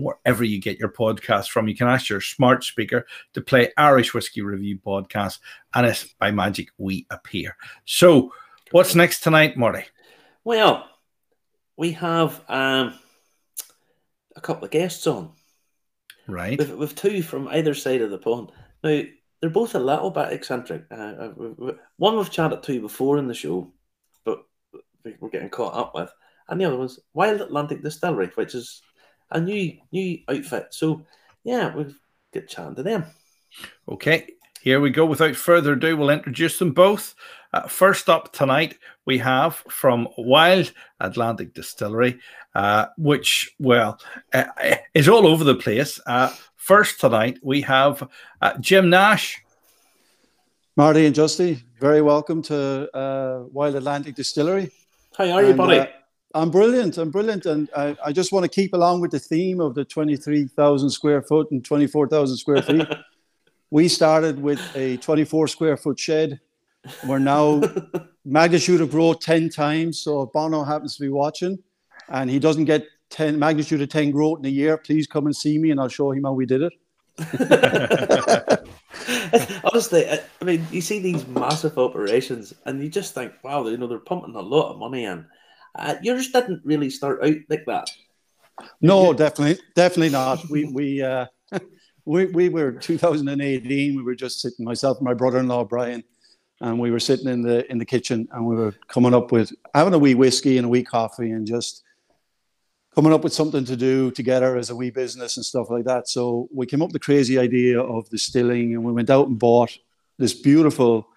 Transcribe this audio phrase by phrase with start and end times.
[0.00, 1.68] wherever you get your podcast from.
[1.68, 5.38] You can ask your smart speaker to play Irish Whiskey Review podcast,
[5.74, 7.56] and it's by magic we appear.
[7.84, 8.32] So,
[8.70, 9.84] what's next tonight, Marty?
[10.44, 10.88] Well,
[11.76, 12.98] we have um,
[14.36, 15.32] a couple of guests on.
[16.26, 16.58] Right.
[16.58, 18.52] With, with two from either side of the pond.
[18.84, 19.02] Now,
[19.40, 20.84] they're both a little bit eccentric.
[20.90, 23.72] Uh, uh one we've chatted to before in the show,
[24.24, 24.44] but
[25.20, 26.12] we're getting caught up with,
[26.48, 28.82] and the other one's Wild Atlantic Distillery, which is
[29.30, 30.68] a new new outfit.
[30.70, 31.04] So
[31.44, 31.94] yeah, we'll
[32.32, 33.04] get chatting to them.
[33.88, 35.06] Okay, here we go.
[35.06, 37.14] Without further ado, we'll introduce them both.
[37.52, 42.18] Uh, first up tonight, we have from Wild Atlantic Distillery,
[42.54, 43.98] uh, which, well,
[44.34, 44.44] uh,
[44.92, 45.98] is all over the place.
[46.06, 48.06] Uh, first tonight, we have
[48.42, 49.42] uh, Jim Nash.
[50.76, 54.70] Marty and Justy, very welcome to uh, Wild Atlantic Distillery.
[55.16, 55.88] How are you, buddy?
[56.34, 56.98] I'm brilliant.
[56.98, 57.46] I'm brilliant.
[57.46, 61.22] And I, I, just want to keep along with the theme of the 23,000 square
[61.22, 62.86] foot and 24,000 square feet.
[63.70, 66.40] we started with a 24 square foot shed.
[67.06, 67.62] We're now
[68.24, 70.00] magnitude of growth 10 times.
[70.00, 71.58] So if Bono happens to be watching
[72.08, 75.34] and he doesn't get 10 magnitude of 10 growth in a year, please come and
[75.34, 76.72] see me and I'll show him how we did it.
[79.64, 83.86] Honestly, I mean, you see these massive operations, and you just think, wow, you know,
[83.86, 85.26] they're pumping a lot of money in.
[85.74, 87.90] Uh, yours didn't really start out like that.
[88.80, 90.48] No, definitely, definitely not.
[90.50, 91.26] We we uh,
[92.04, 93.96] we we were 2018.
[93.96, 96.02] We were just sitting, myself and my brother-in-law Brian,
[96.60, 99.52] and we were sitting in the in the kitchen, and we were coming up with
[99.74, 101.84] having a wee whiskey and a wee coffee, and just
[102.94, 106.08] coming up with something to do together as a wee business and stuff like that.
[106.08, 109.38] So we came up with the crazy idea of distilling, and we went out and
[109.38, 109.78] bought
[110.18, 111.08] this beautiful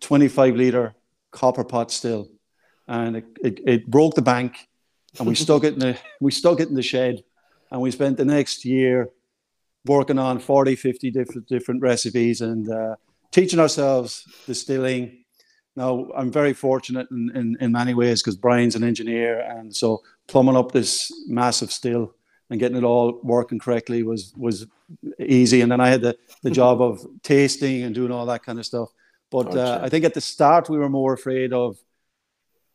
[0.00, 0.94] 25 liter
[1.30, 2.28] copper pot still,
[2.88, 4.68] and it, it, it broke the bank,
[5.18, 7.22] and we stuck it in the we stuck it in the shed,
[7.70, 9.10] and we spent the next year
[9.84, 12.94] working on 40, 50 different different recipes and uh,
[13.32, 15.22] teaching ourselves distilling
[15.74, 19.40] now, I'm very fortunate in, in, in many ways because Brian's an engineer.
[19.40, 22.14] And so plumbing up this massive still
[22.50, 24.66] and getting it all working correctly was, was
[25.18, 25.62] easy.
[25.62, 28.66] And then I had the, the job of tasting and doing all that kind of
[28.66, 28.90] stuff.
[29.30, 31.78] But uh, I think at the start, we were more afraid of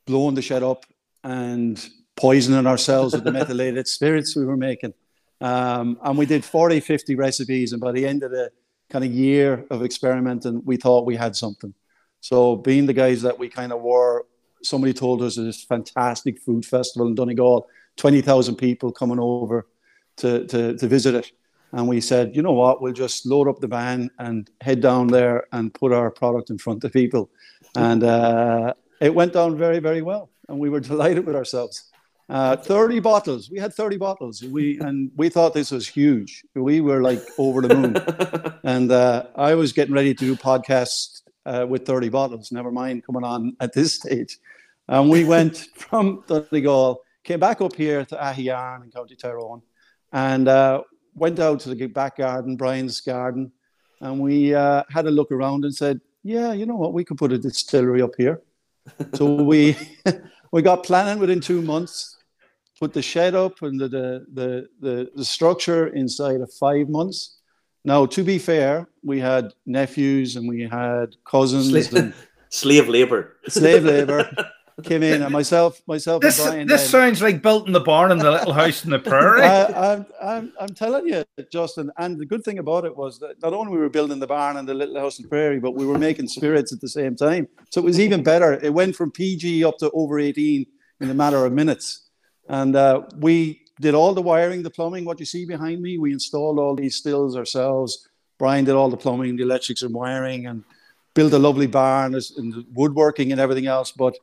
[0.07, 0.85] blowing the shed up
[1.23, 4.93] and poisoning ourselves with the methylated spirits we were making.
[5.39, 7.73] Um, and we did 40, 50 recipes.
[7.73, 8.51] And by the end of the
[8.89, 11.73] kind of year of experimenting, we thought we had something.
[12.21, 14.25] So being the guys that we kind of were,
[14.63, 17.67] somebody told us this fantastic food festival in Donegal,
[17.97, 19.67] 20,000 people coming over
[20.17, 21.31] to, to, to visit it.
[21.73, 25.07] And we said, you know what, we'll just load up the van and head down
[25.07, 27.29] there and put our product in front of people.
[27.75, 30.29] And uh, it went down very, very well.
[30.49, 31.91] And we were delighted with ourselves.
[32.29, 33.49] Uh, 30 bottles.
[33.49, 34.43] We had 30 bottles.
[34.43, 36.43] We and we thought this was huge.
[36.55, 38.59] We were like over the moon.
[38.63, 43.05] and uh, I was getting ready to do podcasts uh, with 30 bottles, never mind
[43.05, 44.37] coming on at this stage.
[44.89, 49.61] And we went from Donegal, came back up here to Aghyaran in County Tyrone,
[50.11, 50.81] and uh,
[51.15, 53.51] went out to the back garden, Brian's garden,
[54.01, 57.17] and we uh, had a look around and said, yeah, you know what, we could
[57.17, 58.41] put a distillery up here.
[59.13, 59.75] So we
[60.51, 62.17] we got planning within two months,
[62.79, 67.37] put the shed up and the, the, the, the, structure inside of five months
[67.87, 72.13] now, to be fair, we had nephews and we had cousins slave, and
[72.49, 73.37] slave labor.
[73.47, 74.29] Slave labor
[74.83, 76.67] came in, and myself, myself, this, and Brian.
[76.67, 79.41] This then, sounds like built in the barn in the little house in the prairie.
[79.43, 81.91] I, I'm, I'm, I'm telling you, Justin.
[81.97, 84.57] And the good thing about it was that not only we were building the barn
[84.57, 87.15] and the little house in the prairie, but we were making spirits at the same
[87.15, 87.47] time.
[87.71, 88.53] So it was even better.
[88.53, 90.65] It went from PG up to over 18
[91.01, 92.09] in a matter of minutes,
[92.47, 95.97] and uh, we did all the wiring, the plumbing, what you see behind me.
[95.97, 98.07] We installed all these stills ourselves.
[98.37, 100.63] Brian did all the plumbing, the electrics and wiring, and
[101.13, 103.91] built a lovely barn and woodworking and everything else.
[103.91, 104.17] But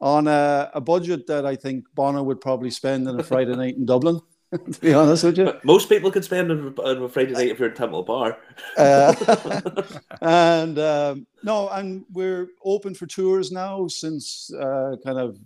[0.00, 3.76] on a, a budget that I think Bono would probably spend on a Friday night
[3.76, 4.20] in Dublin.
[4.52, 7.70] to be honest with you, most people could spend on a Friday night if you're
[7.70, 8.38] in Temple Bar.
[8.76, 9.82] uh,
[10.20, 15.38] and um, no, and we're open for tours now since uh, kind of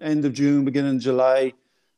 [0.00, 1.52] end of June, beginning of July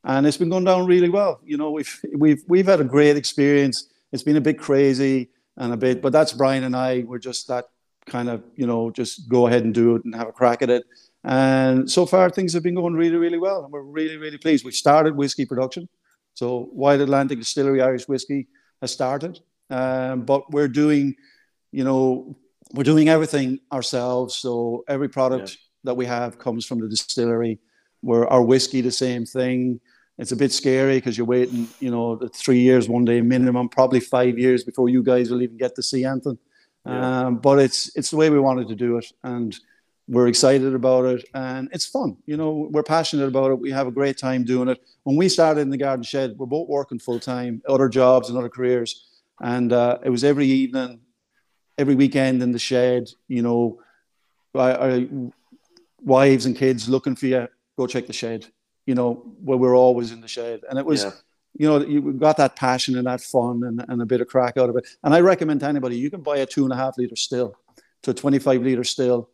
[0.07, 1.41] and it's been going down really well.
[1.45, 3.89] You know, we've we've we've had a great experience.
[4.13, 7.01] It's been a bit crazy and a bit, but that's Brian and I.
[7.01, 7.69] We're just that
[8.07, 10.71] kind of you know just go ahead and do it and have a crack at
[10.71, 10.85] it.
[11.27, 14.65] And so far things have been going really really well, and we're really really pleased.
[14.65, 15.89] We started whiskey production,
[16.35, 18.47] so Wild Atlantic Distillery Irish Whiskey
[18.81, 21.17] has started, um, but we're doing,
[21.73, 22.37] you know,
[22.73, 24.37] we're doing everything ourselves.
[24.37, 25.57] So every product yeah.
[25.85, 27.59] that we have comes from the distillery.
[28.03, 29.81] We're our whiskey the same thing
[30.19, 34.01] it's a bit scary because you're waiting, you know, three years, one day minimum, probably
[34.01, 36.39] five years before you guys will even get to see anything.
[36.87, 37.27] Yeah.
[37.27, 39.55] Um, but it's it's the way we wanted to do it, and
[40.09, 42.17] we're excited about it, and it's fun.
[42.27, 43.59] You know, we're passionate about it.
[43.59, 44.81] We have a great time doing it.
[45.03, 48.39] When we started in the garden shed, we're both working full time, other jobs and
[48.39, 49.05] other careers,
[49.41, 51.01] and uh, it was every evening,
[51.77, 53.11] every weekend in the shed.
[53.27, 53.81] You know,
[54.55, 55.01] our
[56.01, 57.49] wives and kids looking for you.
[57.77, 58.47] Go check the shed.
[58.87, 61.05] You know, where we're always in the shed, and it was.
[61.05, 61.13] Yeah
[61.59, 64.59] you know, you got that passion and that fun and, and a bit of crack
[64.59, 64.87] out of it.
[65.03, 67.57] And I recommend to anybody, you can buy a two and a half liter still
[68.03, 69.31] to a 25 liter still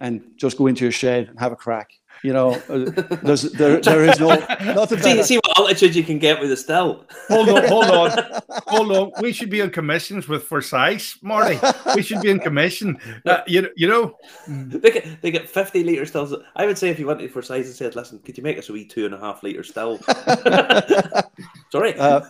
[0.00, 1.90] and just go into your shed and have a crack.
[2.22, 2.90] You know, uh,
[3.22, 4.28] there's there, there is no
[4.74, 5.00] nothing.
[5.00, 7.04] See, see what altitude you can get with a still.
[7.28, 9.12] Hold on, hold on, hold on.
[9.20, 11.58] We should be on commissions with Forsyth, Marty.
[11.94, 12.98] We should be in commission.
[13.26, 14.16] Uh, you, you know,
[14.48, 16.34] they get they get fifty liter stills.
[16.56, 18.70] I would say if you went to Forsyth and said, "Listen, could you make us
[18.70, 19.98] a wee two and a half liter still?"
[21.70, 21.94] Sorry.
[21.98, 22.22] Uh,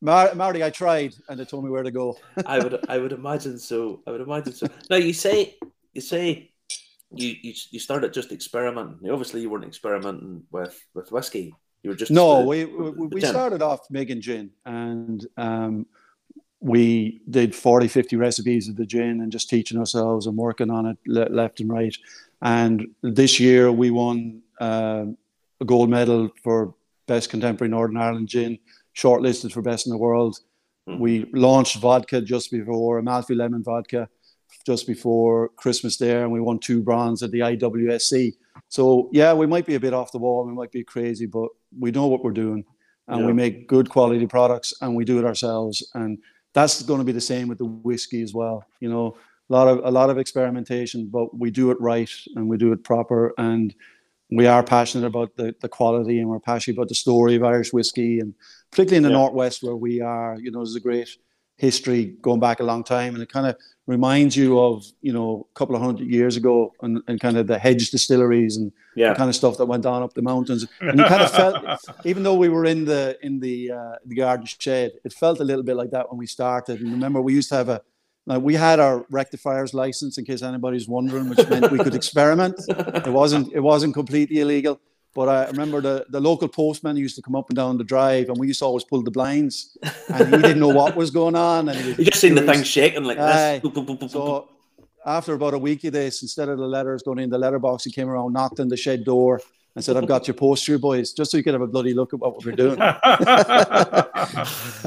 [0.00, 2.16] Mar- Marty, I tried, and they told me where to go.
[2.44, 4.02] I would, I would imagine so.
[4.06, 4.68] I would imagine so.
[4.88, 5.56] Now you say,
[5.94, 6.52] you say
[7.14, 9.10] you, you you started just experimenting.
[9.10, 11.54] Obviously, you weren't experimenting with with whiskey.
[11.82, 12.44] You were just no.
[12.44, 15.86] we we, we started off making gin, and um,
[16.60, 20.86] we did 40, 50 recipes of the gin, and just teaching ourselves and working on
[20.86, 21.96] it le- left and right.
[22.42, 25.04] And this year, we won uh,
[25.60, 26.74] a gold medal for
[27.06, 28.58] best contemporary Northern Ireland gin,
[28.96, 30.40] shortlisted for best in the world.
[30.88, 31.00] Mm-hmm.
[31.00, 34.08] We launched vodka just before Amalfi Lemon Vodka
[34.64, 38.34] just before Christmas there, and we won two bronze at the IWSC.
[38.68, 41.48] So yeah, we might be a bit off the wall, we might be crazy, but
[41.78, 42.64] we know what we're doing,
[43.08, 43.26] and yeah.
[43.26, 46.18] we make good quality products, and we do it ourselves, and
[46.54, 48.64] that's going to be the same with the whiskey as well.
[48.80, 49.16] You know,
[49.50, 52.72] a lot of a lot of experimentation, but we do it right and we do
[52.72, 53.74] it proper, and
[54.30, 57.72] we are passionate about the, the quality and we're passionate about the story of Irish
[57.72, 58.34] whiskey and
[58.70, 59.16] particularly in the yeah.
[59.16, 61.16] northwest where we are, you know, there's a great
[61.56, 63.56] history going back a long time and it kind of
[63.86, 67.46] reminds you of you know a couple of hundred years ago and, and kind of
[67.46, 69.14] the hedge distilleries and yeah.
[69.14, 70.66] kind of stuff that went on up the mountains.
[70.80, 74.16] And you kind of felt even though we were in the in the uh, the
[74.16, 76.80] garden shed it felt a little bit like that when we started.
[76.80, 77.80] And remember we used to have a
[78.26, 82.56] like we had our rectifiers license in case anybody's wondering which meant we could experiment.
[82.68, 84.80] It wasn't it wasn't completely illegal
[85.16, 88.28] but I remember the, the local postman used to come up and down the drive,
[88.28, 89.78] and we used to always pull the blinds,
[90.12, 91.70] and he didn't know what was going on.
[91.70, 94.12] And you just seen the thing shaking like this.
[94.12, 94.50] so
[95.06, 97.90] after about a week of this, instead of the letters going in the letterbox, he
[97.90, 99.40] came around, knocked on the shed door,
[99.74, 102.12] and said, "I've got your poster, boys, just so you could have a bloody look
[102.12, 102.98] at what we're doing." um,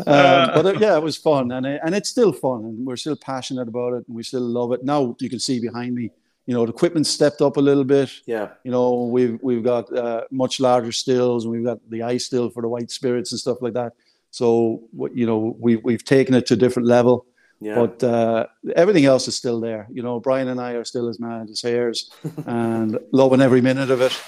[0.06, 3.16] but it, yeah, it was fun, and it, and it's still fun, and we're still
[3.16, 4.86] passionate about it, and we still love it.
[4.86, 6.12] Now you can see behind me
[6.50, 8.10] you know the equipment stepped up a little bit.
[8.26, 8.48] Yeah.
[8.64, 12.50] You know we've we've got uh, much larger stills and we've got the ice still
[12.50, 13.94] for the white spirits and stuff like that.
[14.32, 14.82] So
[15.14, 17.28] you know we've we've taken it to a different level.
[17.62, 17.76] Yeah.
[17.76, 19.86] But uh, everything else is still there.
[19.92, 22.10] You know, Brian and I are still as mad as hares
[22.48, 24.20] and loving every minute of it,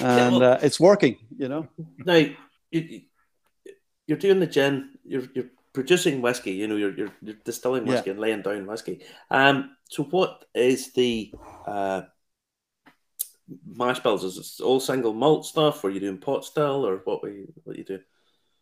[0.00, 1.16] and yeah, well, uh, it's working.
[1.38, 1.68] You know.
[2.04, 2.26] Now
[2.72, 3.02] you,
[4.08, 4.98] you're doing the gin.
[5.04, 6.54] You're you're producing whiskey.
[6.54, 8.14] You know, you're you're, you're distilling whiskey yeah.
[8.14, 8.98] and laying down whiskey.
[9.30, 9.76] Um.
[9.88, 11.32] So what is the
[11.66, 12.02] uh,
[13.66, 14.24] mash bills?
[14.24, 15.82] Is it all single malt stuff?
[15.82, 18.00] Or are you doing pot still, or what were you, what you do?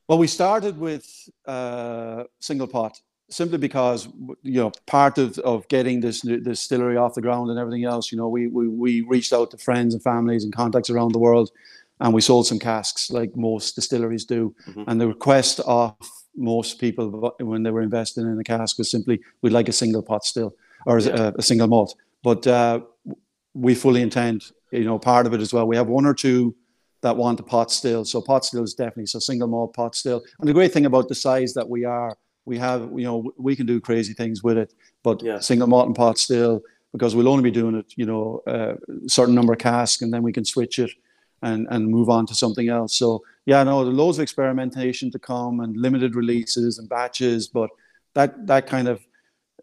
[0.08, 1.06] Well, we started with
[1.46, 4.08] uh, single pot simply because
[4.42, 8.12] you know part of, of getting this distillery off the ground and everything else.
[8.12, 11.18] You know, we, we we reached out to friends and families and contacts around the
[11.18, 11.50] world,
[12.00, 14.54] and we sold some casks like most distilleries do.
[14.68, 14.84] Mm-hmm.
[14.86, 15.96] And the request of
[16.36, 20.02] most people when they were investing in a cask was simply, "We'd like a single
[20.02, 20.54] pot still."
[20.86, 21.94] Or a, a single malt.
[22.22, 22.80] But uh,
[23.54, 25.66] we fully intend, you know, part of it as well.
[25.66, 26.54] We have one or two
[27.02, 28.04] that want a pot still.
[28.04, 30.22] So pot still is definitely so single malt pot still.
[30.40, 32.16] And the great thing about the size that we are,
[32.46, 34.72] we have, you know, we can do crazy things with it.
[35.02, 35.40] But yeah.
[35.40, 36.62] single malt and pot still,
[36.92, 38.76] because we'll only be doing it, you know, a
[39.08, 40.90] certain number of casks, and then we can switch it
[41.42, 42.96] and and move on to something else.
[42.96, 47.70] So yeah, no, there's loads of experimentation to come and limited releases and batches, but
[48.14, 49.05] that that kind of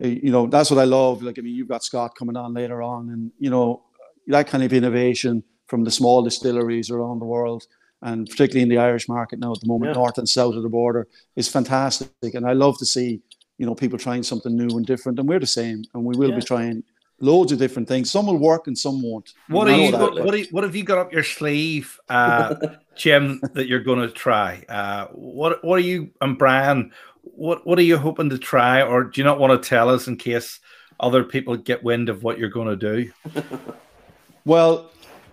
[0.08, 1.22] you know that's what I love.
[1.24, 3.84] Like I mean, you've got Scott coming on later on, and you know
[4.28, 7.66] that kind of innovation from the small distilleries around the world,
[8.02, 9.94] and particularly in the Irish market now at the moment, yeah.
[9.94, 12.34] north and south of the border, is fantastic.
[12.34, 13.22] And I love to see
[13.58, 16.32] you know people trying something new and different, and we're the same, and we will
[16.32, 16.38] yeah.
[16.38, 16.84] be trying
[17.20, 18.12] loads of different things.
[18.12, 19.34] Some will work and some won't.
[19.48, 19.92] What are you?
[19.92, 22.56] What, what, you, what have you got up your sleeve, uh,
[22.96, 23.42] Jim?
[23.54, 24.64] that you're going to try?
[24.68, 26.92] Uh, what What are you and Brian?
[27.24, 30.08] What what are you hoping to try, or do you not want to tell us
[30.08, 30.60] in case
[31.00, 33.12] other people get wind of what you're going to do?
[34.46, 34.92] well,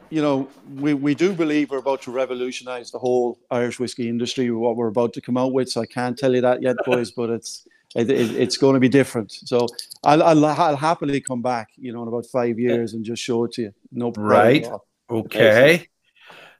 [0.08, 4.50] you know, we, we do believe we're about to revolutionize the whole Irish whiskey industry.
[4.50, 7.10] What we're about to come out with, so I can't tell you that yet, boys.
[7.10, 9.32] but it's it, it, it's going to be different.
[9.32, 9.66] So
[10.04, 13.44] I'll, I'll, I'll happily come back, you know, in about five years and just show
[13.44, 13.74] it to you.
[13.92, 14.30] No problem.
[14.30, 14.66] Right.
[15.10, 15.88] Okay.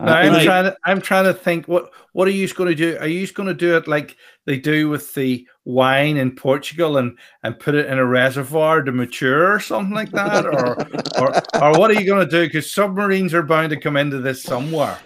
[0.01, 0.45] I'm right.
[0.45, 2.97] trying to I'm trying to think what what are you going to do?
[2.99, 4.17] Are you going to do it like
[4.47, 8.93] they do with the wine in Portugal and and put it in a reservoir to
[8.93, 10.81] mature or something like that, or
[11.21, 12.47] or, or what are you going to do?
[12.47, 14.99] Because submarines are bound to come into this somewhere.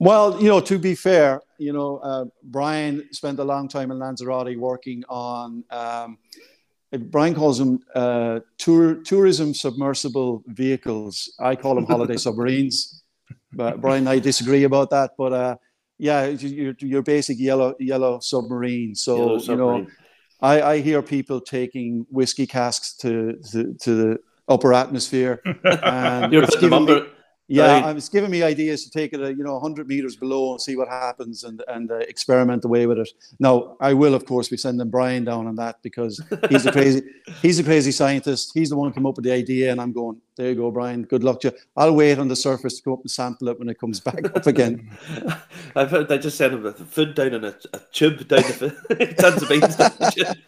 [0.00, 3.98] Well, you know, to be fair, you know, uh, Brian spent a long time in
[3.98, 5.62] Lanzarote working on.
[5.70, 6.18] Um,
[6.92, 11.32] Brian calls them uh, tour, tourism submersible vehicles.
[11.38, 13.03] I call them holiday submarines
[13.56, 15.12] but Brian and I disagree about that.
[15.16, 15.56] But uh,
[15.98, 18.94] yeah, your, your basic yellow yellow submarine.
[18.94, 19.78] So yellow submarine.
[19.78, 19.90] you know,
[20.40, 24.18] I, I hear people taking whiskey casks to to, to the
[24.48, 25.40] upper atmosphere.
[25.64, 27.00] And You're putting them under.
[27.00, 27.06] Me,
[27.46, 27.96] yeah, right.
[27.96, 30.76] it's giving me ideas to take it, uh, you know, 100 meters below and see
[30.76, 33.10] what happens and and uh, experiment away with it.
[33.38, 37.02] Now, I will, of course, be sending Brian down on that because he's a crazy
[37.42, 38.52] he's a crazy scientist.
[38.54, 40.70] He's the one who came up with the idea, and I'm going, there you go,
[40.70, 41.02] Brian.
[41.02, 41.58] Good luck to you.
[41.76, 44.24] I'll wait on the surface to go up and sample it when it comes back
[44.24, 44.90] up again.
[45.76, 49.14] I've heard they just send him a food down in a, a tube down the
[49.18, 50.44] tons of beans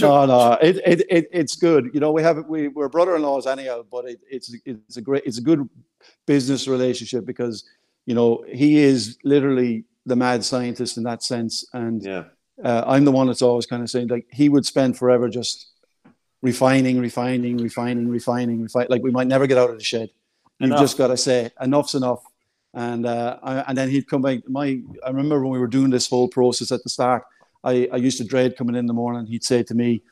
[0.00, 1.90] no, no, it, it, it, it's good.
[1.92, 5.38] You know, we have we we're brother-in-laws anyhow, but it, it's it's a great it's
[5.38, 5.68] a good
[6.26, 7.64] business relationship because
[8.06, 12.24] you know he is literally the mad scientist in that sense, and yeah,
[12.62, 15.72] uh, I'm the one that's always kind of saying like he would spend forever just
[16.42, 18.90] refining, refining, refining, refining, refining.
[18.90, 20.10] Like we might never get out of the shed.
[20.60, 22.22] You've just got to say enough's enough.
[22.72, 24.48] And uh, I, and then he'd come back.
[24.48, 27.24] My I remember when we were doing this whole process at the start
[27.64, 29.26] I, I used to dread coming in the morning.
[29.26, 30.02] He'd say to me,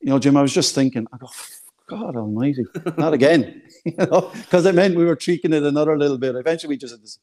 [0.00, 1.28] you know, Jim, I was just thinking, I go,
[1.86, 2.64] God almighty,
[2.96, 3.62] not again.
[3.84, 6.34] you know, because it meant we were tweaking it another little bit.
[6.34, 7.18] Eventually we just this,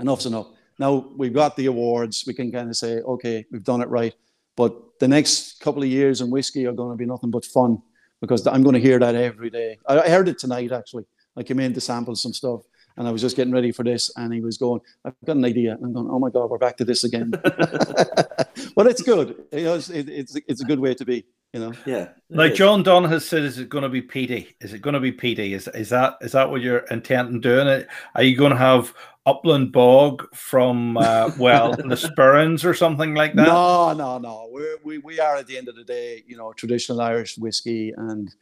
[0.00, 0.48] enough's enough.
[0.78, 2.24] Now we've got the awards.
[2.26, 4.14] We can kind of say, okay, we've done it right.
[4.56, 7.80] But the next couple of years in whiskey are going to be nothing but fun
[8.20, 9.78] because I'm going to hear that every day.
[9.86, 11.04] I heard it tonight, actually.
[11.36, 12.62] I came in to sample some stuff
[12.96, 15.44] and I was just getting ready for this, and he was going, "I've got an
[15.44, 17.30] idea." And I'm going, "Oh my god, we're back to this again."
[18.76, 19.36] but it's good.
[19.52, 21.24] You know, it's, it, it's it's a good way to be.
[21.52, 21.72] You know.
[21.86, 22.08] Yeah.
[22.30, 24.48] Like John Dunn has said, is it going to be PD?
[24.60, 25.52] Is it going to be PD?
[25.52, 27.68] Is is that is that what you're intending doing?
[27.68, 27.88] It?
[28.16, 28.92] Are you going to have
[29.26, 33.46] upland bog from uh, well the Sperrins or something like that?
[33.46, 34.48] No, no, no.
[34.50, 37.92] We're, we we are at the end of the day, you know, traditional Irish whiskey
[37.96, 38.34] and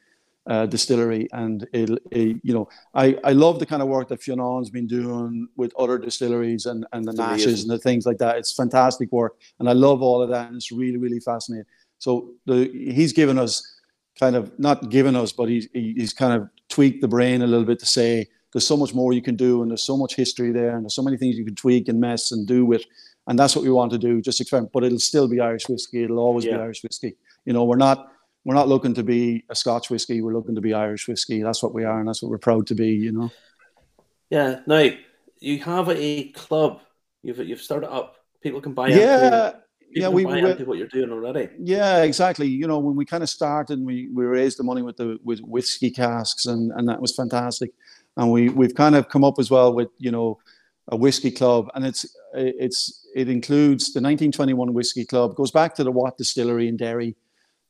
[0.47, 1.29] uh, distillery.
[1.33, 4.87] And it, it, you know, I, I love the kind of work that Fionnán's been
[4.87, 8.39] doing with other distilleries and, and the Nashes and the things like that.
[8.39, 9.37] It's fantastic work.
[9.59, 10.49] And I love all of that.
[10.49, 11.67] And it's really, really fascinating.
[11.99, 13.81] So the, he's given us
[14.19, 17.67] kind of, not given us, but he's, he's kind of tweaked the brain a little
[17.67, 20.53] bit to say, there's so much more you can do and there's so much history
[20.53, 22.85] there and there's so many things you can tweak and mess and do with
[23.27, 26.05] and that's what we want to do just experiment but it'll still be irish whiskey
[26.05, 26.57] it'll always yeah.
[26.57, 28.12] be irish whiskey you know we're not
[28.45, 30.21] we're not looking to be a Scotch whiskey.
[30.21, 31.43] We're looking to be Irish whiskey.
[31.43, 32.91] That's what we are, and that's what we're proud to be.
[32.91, 33.33] You know.
[34.31, 34.61] Yeah.
[34.67, 34.89] Now
[35.41, 36.81] you have a club.
[37.23, 38.17] You've you've started up.
[38.43, 38.89] People can buy.
[38.89, 39.47] Yeah.
[39.49, 39.59] Into,
[39.95, 41.51] yeah, we, buy into what you're doing already.
[41.59, 42.47] Yeah, exactly.
[42.47, 45.41] You know, when we kind of started, we we raised the money with the with
[45.41, 47.73] whiskey casks, and and that was fantastic.
[48.17, 50.39] And we we've kind of come up as well with you know
[50.89, 55.37] a whiskey club, and it's it's it includes the 1921 whiskey club.
[55.37, 57.15] Goes back to the Watt Distillery in Derry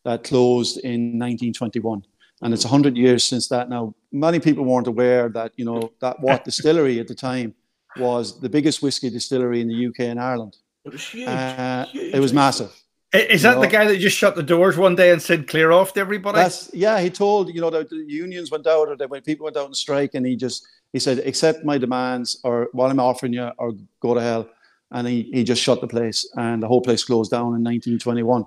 [0.05, 2.05] that closed in 1921
[2.43, 3.71] and it's 100 years since that.
[3.71, 7.55] Now many people weren't aware that you know that Watt distillery at the time
[7.97, 10.57] was the biggest whiskey distillery in the uk and ireland.
[10.85, 12.15] It was huge, uh, huge.
[12.15, 12.73] it was massive.
[13.13, 13.61] Is that know?
[13.61, 16.37] the guy that just shut the doors one day and said clear off to everybody
[16.37, 19.57] That's, yeah he told you know the, the unions went out or when people went
[19.57, 23.35] out on strike and he just he said accept my demands or what i'm offering
[23.35, 24.49] you or go to hell.
[24.95, 28.45] And he, he just shut the place and the whole place closed down in 1921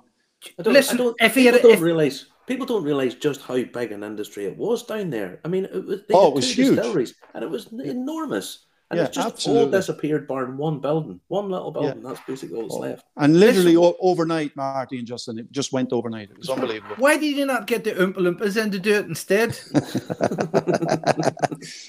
[0.58, 3.42] I don't, Listen, I don't, if people had, don't if, realize people don't realize just
[3.42, 5.40] how big an industry it was down there.
[5.44, 8.66] I mean, it was, oh, it was huge, and it was enormous.
[8.88, 9.64] And yeah, it's just absolutely.
[9.64, 12.02] all disappeared, barring one building, one little building.
[12.02, 12.10] Yeah.
[12.10, 12.78] That's basically all that's oh.
[12.78, 13.04] left.
[13.16, 16.30] And literally o- overnight, Marty and Justin, it just went overnight.
[16.30, 16.94] It was unbelievable.
[16.96, 19.58] Why did you not get the Oompa Loompas in to do it instead?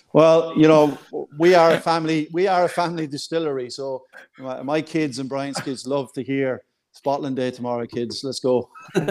[0.14, 0.98] well, you know,
[1.38, 2.30] we are a family.
[2.32, 3.70] We are a family distillery.
[3.70, 4.06] So
[4.40, 6.64] my, my kids and Brian's kids love to hear
[7.02, 8.24] Spotland Day tomorrow, kids.
[8.24, 8.70] Let's go.
[8.96, 9.04] so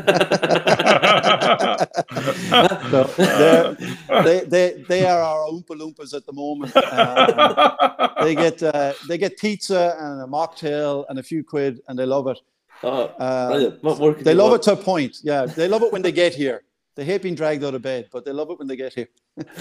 [4.23, 6.77] they, they, they are our Oompa Loompas at the moment.
[6.77, 11.99] Um, they get uh, they get pizza and a mocktail and a few quid, and
[11.99, 12.39] they love it.
[12.83, 14.61] Oh, uh, they love want?
[14.61, 15.19] it to a point.
[15.23, 16.63] Yeah, they love it when they get here.
[16.95, 19.09] they hate being dragged out of bed, but they love it when they get here.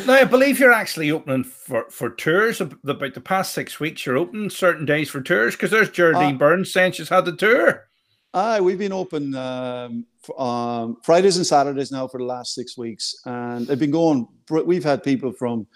[0.06, 2.62] now, I believe you're actually opening for, for tours.
[2.62, 6.40] About the past six weeks, you're opening certain days for tours because there's Geraldine uh,
[6.40, 7.88] Burns saying she's had the tour.
[8.36, 10.06] Aye, we've been open um,
[10.38, 14.28] um, Fridays and Saturdays now for the last six weeks, and they've been going.
[14.50, 15.68] We've had people from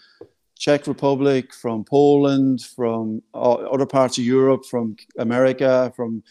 [0.58, 6.22] Czech Republic, from Poland, from uh, other parts of Europe, from America, from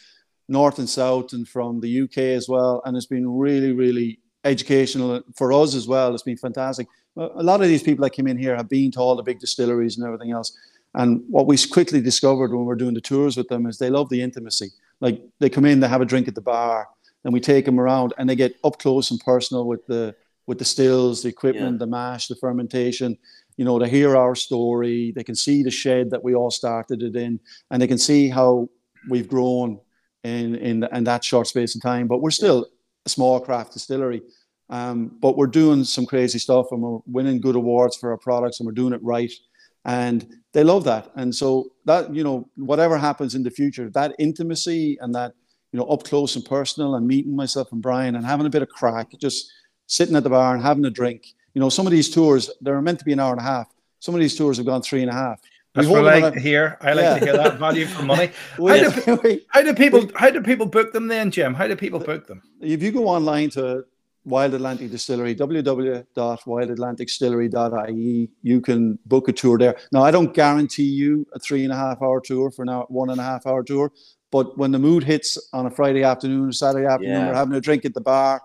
[0.50, 2.82] North and South, and from the UK as well.
[2.84, 6.12] And it's been really, really educational for us as well.
[6.12, 6.88] It's been fantastic.
[7.16, 9.38] A lot of these people that came in here have been to all the big
[9.38, 10.54] distilleries and everything else.
[10.94, 13.88] And what we quickly discovered when we we're doing the tours with them is they
[13.88, 14.72] love the intimacy.
[15.00, 16.88] Like they come in, they have a drink at the bar,
[17.24, 20.14] and we take them around, and they get up close and personal with the
[20.46, 21.78] with the stills, the equipment, yeah.
[21.78, 23.16] the mash, the fermentation.
[23.56, 25.12] You know, they hear our story.
[25.14, 27.40] They can see the shed that we all started it in,
[27.70, 28.68] and they can see how
[29.08, 29.80] we've grown
[30.24, 32.08] in in, in that short space of time.
[32.08, 32.66] But we're still
[33.06, 34.22] a small craft distillery.
[34.70, 38.60] Um, but we're doing some crazy stuff and we're winning good awards for our products
[38.60, 39.32] and we're doing it right.
[39.84, 41.10] And they love that.
[41.14, 45.34] And so that, you know, whatever happens in the future, that intimacy and that,
[45.72, 48.62] you know, up close and personal and meeting myself and Brian and having a bit
[48.62, 49.52] of crack, just
[49.86, 51.26] sitting at the bar and having a drink.
[51.54, 53.68] You know, some of these tours, they're meant to be an hour and a half.
[54.00, 55.40] Some of these tours have gone three and a half.
[55.74, 56.76] That's what I like to hear.
[56.80, 57.18] I like yeah.
[57.18, 58.30] to hear that value for money.
[58.56, 61.54] how, do, how do people how do people book them then, Jim?
[61.54, 62.42] How do people book them?
[62.60, 63.84] If you go online to
[64.28, 68.30] Wild Atlantic Distillery, www.wildatlanticdistillery.ie.
[68.42, 69.76] You can book a tour there.
[69.90, 73.08] Now, I don't guarantee you a three and a half hour tour for now, one
[73.10, 73.90] and a half hour tour.
[74.30, 77.28] But when the mood hits on a Friday afternoon, Saturday afternoon, yeah.
[77.28, 78.42] we're having a drink at the bar.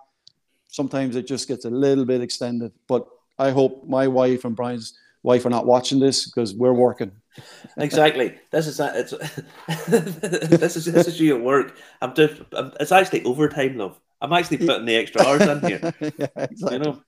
[0.68, 2.72] Sometimes it just gets a little bit extended.
[2.88, 3.06] But
[3.38, 7.12] I hope my wife and Brian's wife are not watching this because we're working.
[7.78, 8.36] exactly.
[8.52, 9.12] This is it's
[9.88, 11.76] this is this is you at work.
[12.02, 12.42] I'm just
[12.80, 14.00] it's actually overtime, love.
[14.24, 15.94] I'm actually putting the extra hours in here.
[16.18, 16.78] yeah, exactly.
[16.78, 17.02] You know,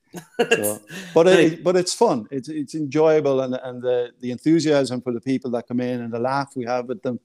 [0.49, 0.81] so,
[1.13, 2.27] but it, but it's fun.
[2.29, 6.11] It's it's enjoyable, and and the the enthusiasm for the people that come in and
[6.11, 7.21] the laugh we have with them,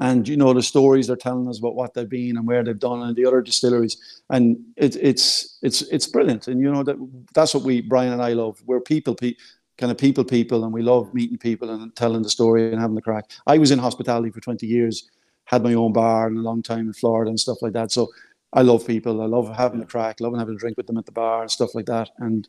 [0.00, 2.76] and you know the stories they're telling us about what they've been and where they've
[2.76, 3.96] done and the other distilleries,
[4.30, 6.48] and it's it's it's it's brilliant.
[6.48, 6.96] And you know that
[7.34, 8.60] that's what we Brian and I love.
[8.66, 9.36] We're people, pe-
[9.78, 12.96] kind of people people, and we love meeting people and telling the story and having
[12.96, 13.30] the crack.
[13.46, 15.08] I was in hospitality for 20 years,
[15.44, 17.92] had my own bar and a long time in Florida and stuff like that.
[17.92, 18.10] So
[18.54, 19.20] I love people.
[19.20, 21.50] I love having a crack, loving having a drink with them at the bar and
[21.50, 22.10] stuff like that.
[22.18, 22.48] And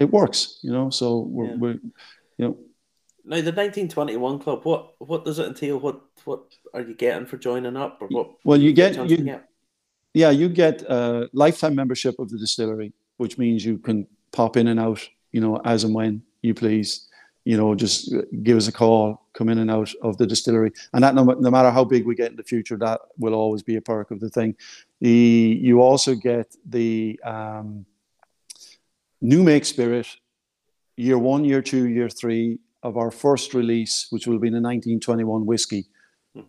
[0.00, 0.88] it works, you know.
[0.90, 1.56] So we're, yeah.
[1.56, 1.78] we're
[2.38, 2.58] you know.
[3.24, 5.78] Now the 1921 club, what what does it entail?
[5.78, 8.30] What what are you getting for joining up, or what?
[8.44, 9.48] Well, you get you, get?
[10.14, 14.68] yeah, you get a lifetime membership of the distillery, which means you can pop in
[14.68, 17.08] and out, you know, as and when you please
[17.44, 20.72] you know, just give us a call, come in and out of the distillery.
[20.92, 23.62] And that no, no matter how big we get in the future, that will always
[23.62, 24.54] be a perk of the thing.
[25.00, 27.84] The you also get the um,
[29.20, 30.06] new make spirit,
[30.96, 35.46] year one, year two, year three of our first release, which will be the 1921
[35.46, 35.86] whiskey.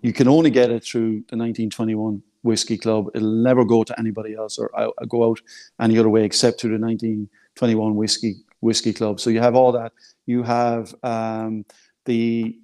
[0.01, 3.07] You can only get it through the 1921 whiskey club.
[3.15, 5.41] It'll never go to anybody else or uh, go out
[5.81, 9.19] any other way except through the 1921 whiskey whiskey club.
[9.19, 9.91] So you have all that.
[10.25, 11.65] You have um,
[12.05, 12.57] the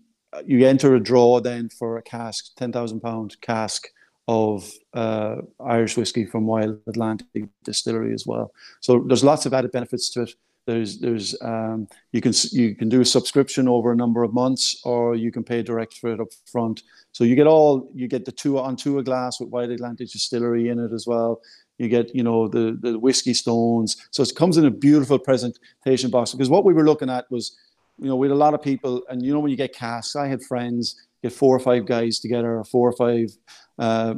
[0.45, 3.87] you enter a draw then for a cask, ten thousand pound cask
[4.27, 8.51] of uh, Irish whiskey from Wild Atlantic Distillery as well.
[8.79, 10.31] So there's lots of added benefits to it.
[10.67, 14.81] There's there's um, you can you can do a subscription over a number of months,
[14.83, 16.83] or you can pay direct for it up front.
[17.11, 20.09] So you get all you get the two on two a glass with Wild Atlantic
[20.11, 21.41] Distillery in it as well.
[21.79, 23.97] You get, you know, the, the whiskey stones.
[24.11, 26.31] So it comes in a beautiful presentation box.
[26.33, 27.57] Because what we were looking at was,
[27.97, 30.15] you know, we had a lot of people, and you know, when you get casks,
[30.15, 33.35] I had friends get four or five guys together, or four or five
[33.77, 34.15] uh,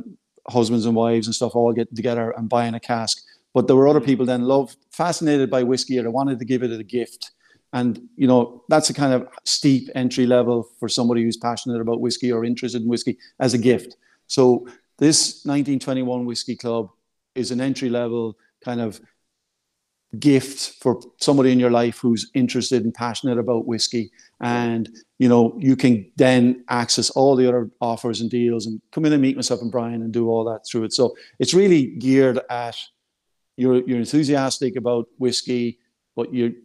[0.48, 3.24] husbands and wives and stuff all get together and buying a cask.
[3.54, 6.64] But there were other people then loved, fascinated by whiskey, or they wanted to give
[6.64, 7.32] it a gift.
[7.74, 12.02] And you know that's a kind of steep entry level for somebody who's passionate about
[12.02, 13.96] whiskey or interested in whiskey as a gift.
[14.28, 16.90] So this 1921 whiskey club
[17.36, 19.02] is an entry level kind of
[20.20, 24.12] gift for somebody in your life who's interested and passionate about whiskey.
[24.42, 24.90] And
[25.20, 29.14] you know you can then access all the other offers and deals and come in
[29.14, 30.94] and meet myself and brian and do all that through it.
[30.94, 32.76] So it's really geared at
[33.56, 35.80] you're you're enthusiastic about whiskey
[36.16, 36.56] but you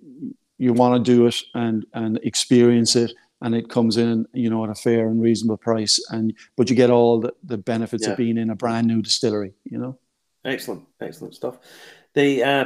[0.59, 3.13] you want to do it and and experience it.
[3.43, 6.05] And it comes in you know at a fair and reasonable price.
[6.11, 8.13] And but you get all the, the benefits yeah.
[8.13, 9.99] of being in a brand new distillery you know
[10.47, 11.59] Excellent, excellent stuff.
[12.15, 12.65] The uh,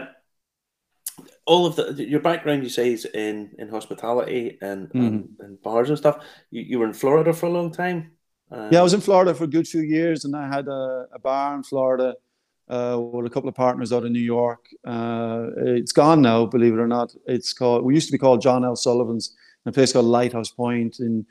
[1.47, 4.99] all of the your background, you say, is in in hospitality and, mm-hmm.
[4.99, 6.25] and, and, bars and stuff.
[6.51, 8.13] You, you were in Florida for a long time.
[8.51, 11.07] Um, yeah, I was in Florida for a good few years, and I had a,
[11.15, 12.15] a bar in Florida
[12.69, 14.67] uh, with a couple of partners out of New York.
[14.87, 17.15] Uh, it's gone now, believe it or not.
[17.27, 17.85] It's called.
[17.85, 18.77] We used to be called John L.
[18.77, 21.27] Sullivan's, in a place called Lighthouse Point in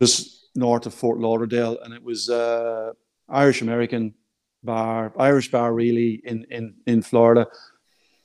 [0.00, 2.92] just north of Fort Lauderdale, and it was uh,
[3.28, 4.14] Irish American
[4.62, 7.46] bar, Irish bar really in in in Florida.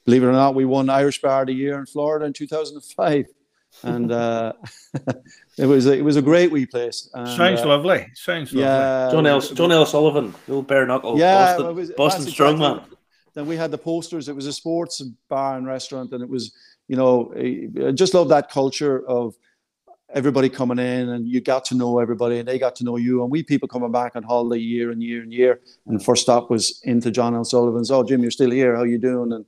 [0.06, 3.26] Believe it or not, we won Irish Bar of the Year in Florida in 2005
[3.84, 4.54] and uh,
[5.58, 7.10] it was it was a great wee place.
[7.14, 8.06] And, Sounds uh, lovely.
[8.14, 8.62] Sounds lovely.
[8.64, 9.40] Yeah, John L.
[9.40, 9.86] John L.
[9.86, 12.76] Sullivan, the old bare knuckle, Yeah, Boston, it was- Boston strongman.
[12.78, 12.98] exactly-
[13.34, 14.30] Then we had the posters.
[14.30, 16.54] It was a sports bar and restaurant, and it was
[16.88, 19.36] you know I I just love that culture of
[20.14, 23.22] everybody coming in and you got to know everybody and they got to know you
[23.24, 26.22] and we people coming back on holiday year and year and year and the first
[26.24, 27.44] stop was into John L.
[27.44, 29.46] Sullivan's oh Jim you're still here how you doing and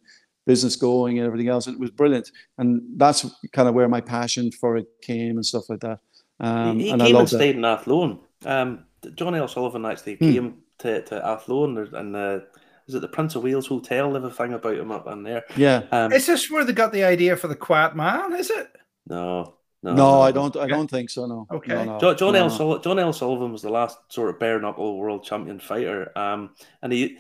[0.47, 4.51] business going and everything else it was brilliant and that's kind of where my passion
[4.51, 5.99] for it came and stuff like that
[6.39, 8.19] um, he he and I came and love that stayed in Athlone.
[8.45, 9.47] Um, John L.
[9.47, 10.31] Sullivan actually Hmm.
[10.31, 12.39] came to, to Athlone and- and uh,
[12.87, 14.09] is it the Prince of Wales Hotel?
[14.09, 15.43] They have a thing about him up in there.
[15.55, 18.33] yeah Um, Is this where they got the idea for the quiet man?
[18.33, 18.67] Is it?
[19.07, 21.73] no, no, no I don't I don't think so no Okay.
[21.73, 22.57] no, no, John, John no, L.
[22.59, 22.79] no.
[22.79, 23.13] John L.
[23.13, 26.11] Sullivan was the last sort of bare knuckle world champion fighter.
[26.17, 27.17] Um, and he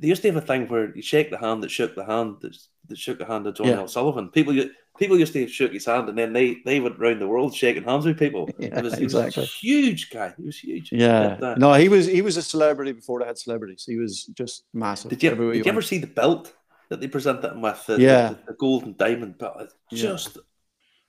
[0.00, 2.36] they used to have a thing where you shake the hand that shook the hand
[2.40, 2.56] that,
[2.88, 3.80] that shook the hand of John Yeah.
[3.80, 3.88] L.
[3.88, 4.30] Sullivan.
[4.30, 4.54] People
[4.96, 7.84] people used to shake his hand and then they they went round the world shaking
[7.84, 8.48] hands with people.
[8.58, 9.40] Yeah, it was, he exactly.
[9.42, 10.32] was a huge guy.
[10.38, 10.90] He was huge.
[10.92, 13.84] Yeah, But, no, he was he was a celebrity before they had celebrities.
[13.86, 15.10] He was just massive.
[15.10, 16.54] Did you, everywhere did you ever see the belt
[16.90, 17.84] that they presented him with?
[17.86, 18.28] The, Yeah.
[18.28, 19.70] the, the gold and diamond belt.
[19.92, 20.42] Just Yeah.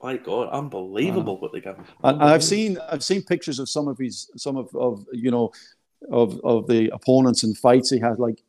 [0.02, 1.80] My God, unbelievable what they got.
[2.04, 5.52] And I've seen I've seen pictures of some of his some of, of you know
[6.12, 8.20] of of the opponents and fights he had.
[8.20, 8.44] Like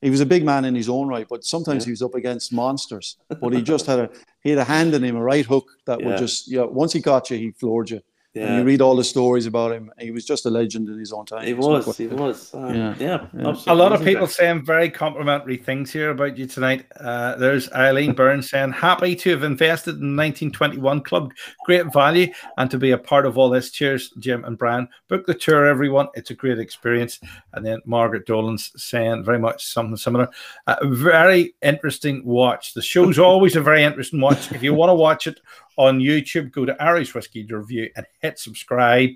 [0.00, 1.86] he was a big man in his own right, but sometimes Yeah.
[1.86, 3.16] he was up against monsters.
[3.40, 4.10] But he just had a
[4.42, 6.06] he had a hand in him, a right hook that Yeah.
[6.06, 6.62] would just yeah.
[6.62, 8.00] Once he got you, he floored you.
[8.34, 9.92] And you read all the stories about him.
[9.98, 11.44] He was just a legend in his own time.
[11.46, 12.54] He was, quite- he was.
[12.54, 12.94] Uh, Yeah.
[12.98, 13.48] yeah, Yeah.
[13.48, 14.32] absolutely A lot of people guy.
[14.32, 16.86] saying very complimentary things here about you tonight.
[16.98, 21.32] Uh, there's Eileen Burns saying, happy to have invested in 1921 club.
[21.66, 23.70] Great value and to be a part of all this.
[23.70, 24.88] Cheers, Jim and Brian.
[25.08, 26.08] Book the tour, everyone.
[26.14, 27.20] It's a great experience.
[27.52, 30.28] And then Margaret Dolan's saying very much something similar.
[30.66, 32.72] Uh, very interesting watch.
[32.72, 34.50] The show's always a very interesting watch.
[34.52, 35.38] If you want to watch it
[35.76, 39.10] on YouTube, go to Irish Whiskey Review and hit subscribe.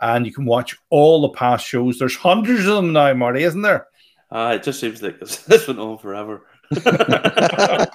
[0.00, 1.98] And you can watch all the past shows.
[1.98, 3.86] There's hundreds of them now, Marty, isn't there?
[4.30, 6.42] Ah, it just seems like this, this went on forever.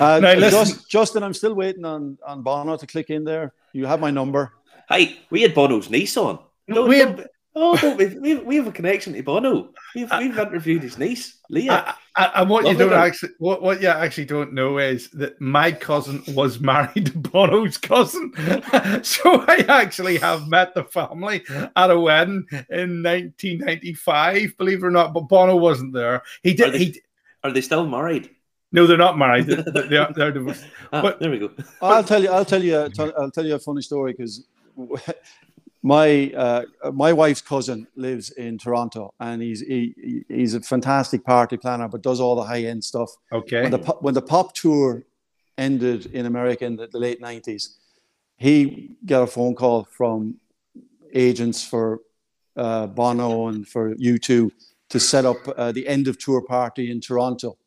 [0.00, 3.52] Uh, Now, Just, Justin, I'm still waiting on on Bono to click in there.
[3.72, 4.52] You have my number.
[4.88, 6.40] hey, we had Bono's niece on.
[6.66, 9.74] No, We we had- Oh, don't we, we, we have a connection to Bono.
[9.94, 11.72] We've, we've interviewed his niece, Leah.
[11.86, 12.98] I- I- and what you don't man.
[13.06, 17.76] actually, what, what you actually don't know is that my cousin was married to Bono's
[17.78, 18.32] cousin,
[19.02, 21.42] so I actually have met the family
[21.76, 24.56] at a wedding in 1995.
[24.56, 26.22] Believe it or not, but Bono wasn't there.
[26.42, 26.72] He Are did.
[26.72, 27.00] they- He
[27.44, 28.30] Are they still married?
[28.72, 29.46] no, they're not married.
[29.46, 30.64] They- they- They're, they're divorced.
[30.92, 31.50] Ah, But- there we go.
[31.82, 32.30] I'll tell you.
[32.30, 32.76] I'll tell you.
[32.76, 34.44] I'll tell you a funny story because
[35.82, 41.56] my uh, my wife's cousin lives in Toronto, and he's he, he's a fantastic party
[41.56, 43.10] planner, but does all the high end stuff.
[43.32, 43.62] Okay.
[43.62, 45.02] When the pop- when the pop tour
[45.58, 47.78] ended in America in the, the late nineties,
[48.36, 50.36] he got a phone call from
[51.12, 52.00] agents for
[52.56, 54.50] uh, Bono and for U2
[54.90, 57.58] to set up uh, the end of tour party in Toronto.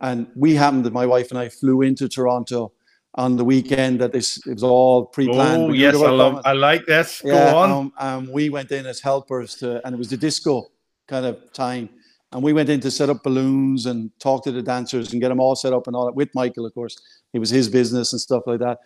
[0.00, 2.72] And we happened that my wife and I flew into Toronto
[3.16, 5.64] on the weekend that this it was all pre-planned.
[5.64, 6.40] Oh We yes, I love.
[6.44, 7.22] I like this.
[7.22, 7.70] Go Yeah, on.
[7.70, 10.70] Um, um, we went in as helpers to, and it was the disco
[11.06, 11.88] kind of time.
[12.32, 15.28] And we went in to set up balloons and talk to the dancers and get
[15.28, 16.96] them all set up and all that with Michael, of course.
[17.32, 18.78] It was his business and stuff like that.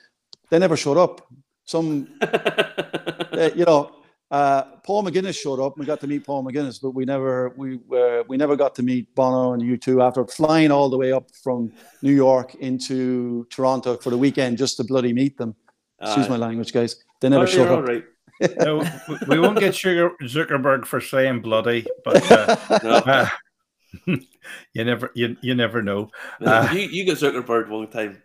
[0.50, 1.26] They never showed up.
[1.64, 3.92] Some, uh, you know,
[4.30, 5.74] uh, Paul McGuinness showed up.
[5.76, 8.74] and We got to meet Paul McGuinness, but we never, we uh, we never got
[8.76, 13.46] to meet Bono and U2 after flying all the way up from New York into
[13.50, 15.54] Toronto for the weekend just to bloody meet them.
[16.00, 16.30] Excuse Aye.
[16.30, 17.02] my language, guys.
[17.20, 17.88] They never you're showed up.
[17.88, 18.04] right.
[18.60, 22.90] No, we- we won't get Sugar Zuckerberg for saying bloody, but uh, No.
[23.06, 23.28] uh,
[24.06, 26.10] you never, you, you never know.
[26.40, 28.22] Uh, you, you got Zuckerberg one time.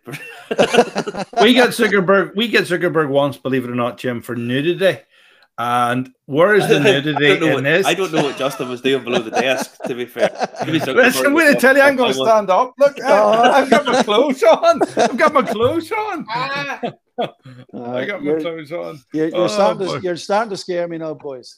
[1.42, 2.36] we get Zuckerberg.
[2.36, 5.00] We get Zuckerberg once, believe it or not, Jim, for nudity.
[5.56, 7.86] And where is the nudity don't in what- this?
[7.86, 10.30] I don't know what Justin was doing below the desk, to be fair.
[10.66, 12.74] Listen, I'm going to tell you, I'm going to stand up.
[12.78, 14.80] Look, I, I've got my clothes on.
[14.96, 16.26] I've got my clothes on.
[16.34, 16.92] I
[17.72, 19.00] Uh, got my clothes on.
[19.12, 21.54] you're, you're Oh, starting to, you're starting to scare me now, boys.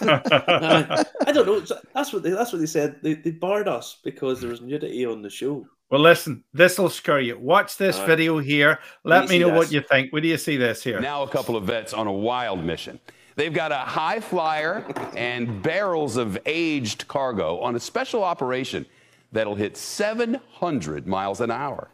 [0.00, 1.04] Aye.
[1.26, 1.60] I don't know.
[1.94, 2.96] That's what they, that's what they said.
[3.02, 5.66] They, they barred us because there was nudity on the show.
[5.90, 7.38] well, listen, this will scare you.
[7.38, 8.08] Watch this All right.
[8.08, 8.78] video here.
[9.04, 10.10] Let me me see know what you think.
[10.12, 11.00] Where do you see this here?
[11.00, 12.98] Now, a couple of vets on a wild mission.
[13.36, 14.84] They've got a high flyer
[15.16, 18.86] and barrels of aged cargo on a special operation.
[19.32, 21.88] that'll hit 700 miles an hour.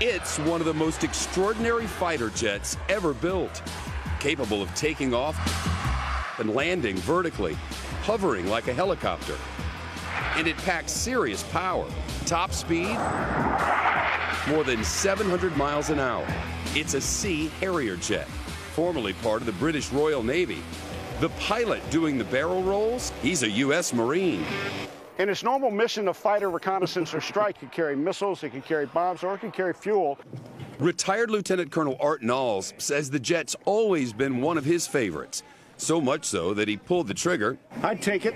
[0.00, 3.62] It's one of the most extraordinary fighter jets ever built,
[4.18, 5.36] capable of taking off
[6.40, 7.56] and landing vertically,
[8.02, 9.36] hovering like a helicopter.
[10.34, 11.86] And it packs serious power,
[12.26, 12.98] top speed,
[14.48, 16.26] more than 700 miles an hour.
[16.74, 18.26] It's a Sea Harrier jet,
[18.74, 20.58] formerly part of the British Royal Navy.
[21.20, 23.92] The pilot doing the barrel rolls, he's a U.S.
[23.92, 24.44] Marine.
[25.18, 28.64] In its normal mission of fighter reconnaissance or strike, it could carry missiles, it could
[28.64, 30.18] carry bombs, or it could carry fuel.
[30.78, 35.42] Retired Lieutenant Colonel Art Knowles says the jet's always been one of his favorites.
[35.76, 37.58] So much so that he pulled the trigger.
[37.82, 38.34] I'd take it.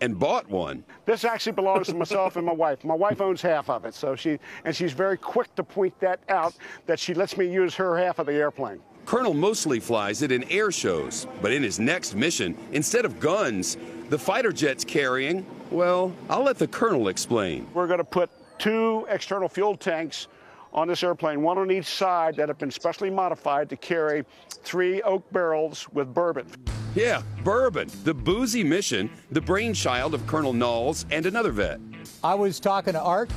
[0.00, 0.84] And bought one.
[1.04, 2.84] This actually belongs to myself and my wife.
[2.84, 6.20] My wife owns half of it, so she and she's very quick to point that
[6.28, 6.54] out
[6.86, 8.80] that she lets me use her half of the airplane.
[9.06, 13.76] Colonel mostly flies it in air shows, but in his next mission, instead of guns,
[14.10, 17.66] the fighter jet's carrying, well, I'll let the colonel explain.
[17.74, 20.28] We're going to put two external fuel tanks
[20.72, 25.02] on this airplane, one on each side that have been specially modified to carry three
[25.02, 26.46] oak barrels with bourbon.
[26.94, 31.80] Yeah, bourbon, the boozy mission, the brainchild of Colonel Knowles and another vet.
[32.24, 33.30] I was talking to Art.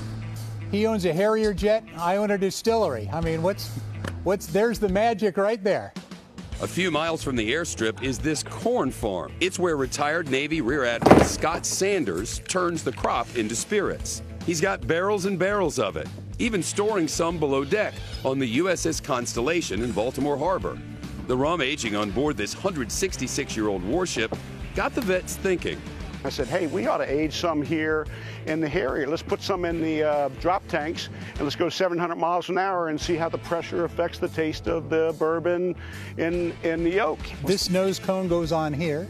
[0.71, 1.83] He owns a Harrier jet.
[1.97, 3.09] I own a distillery.
[3.11, 3.69] I mean, what's,
[4.23, 5.93] what's, there's the magic right there.
[6.61, 9.33] A few miles from the airstrip is this corn farm.
[9.39, 14.21] It's where retired Navy Rear Admiral Scott Sanders turns the crop into spirits.
[14.45, 16.07] He's got barrels and barrels of it,
[16.41, 17.93] even storing some below deck
[18.25, 20.77] on the USS Constellation in Baltimore Harbor.
[21.27, 24.35] The rum aging on board this 166 year old warship
[24.75, 25.79] got the vets thinking.
[26.23, 28.05] I said, hey, we ought to age some here
[28.45, 29.07] in the Harrier.
[29.07, 32.89] Let's put some in the uh, drop tanks and let's go 700 miles an hour
[32.89, 35.75] and see how the pressure affects the taste of the bourbon
[36.17, 37.19] in, in the oak.
[37.45, 39.07] This nose cone goes on here.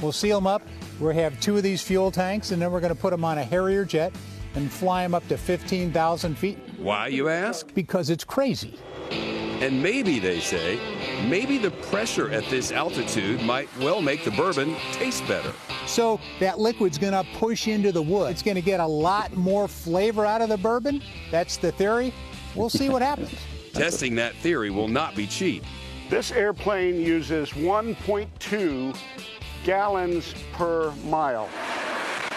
[0.00, 0.62] We'll seal them up.
[1.00, 3.38] We'll have two of these fuel tanks and then we're going to put them on
[3.38, 4.12] a Harrier jet
[4.54, 6.58] and fly them up to 15,000 feet.
[6.78, 7.72] Why, you ask?
[7.74, 8.78] Because it's crazy.
[9.10, 10.78] And maybe, they say,
[11.28, 15.52] maybe the pressure at this altitude might well make the bourbon taste better.
[15.86, 18.30] So that liquid's going to push into the wood.
[18.30, 21.02] It's going to get a lot more flavor out of the bourbon.
[21.30, 22.12] That's the theory.
[22.54, 23.32] We'll see what happens.
[23.72, 25.64] Testing that theory will not be cheap.
[26.10, 28.96] This airplane uses 1.2
[29.64, 31.48] gallons per mile.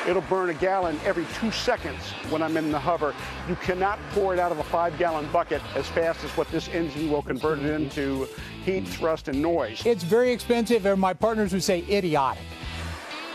[0.07, 3.13] It'll burn a gallon every two seconds when I'm in the hover.
[3.49, 6.69] You cannot pour it out of a five gallon bucket as fast as what this
[6.69, 8.25] engine will convert it into
[8.63, 9.85] heat, thrust, and noise.
[9.85, 12.43] It's very expensive, and my partners would say idiotic.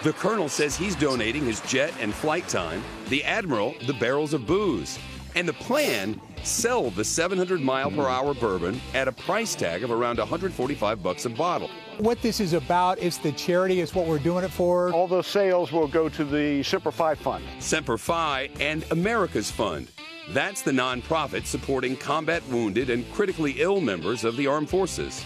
[0.02, 4.46] The colonel says he's donating his jet and flight time, the admiral, the barrels of
[4.46, 4.98] booze.
[5.34, 9.90] And the plan sell the 700 mile per hour bourbon at a price tag of
[9.90, 11.70] around 145 bucks a bottle.
[11.98, 14.92] What this is about is the charity, is what we're doing it for.
[14.92, 17.44] All the sales will go to the Semper Fi Fund.
[17.58, 19.88] Semper Fi and America's Fund.
[20.30, 25.24] That's the nonprofit supporting combat wounded and critically ill members of the armed forces.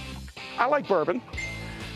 [0.58, 1.20] I like bourbon,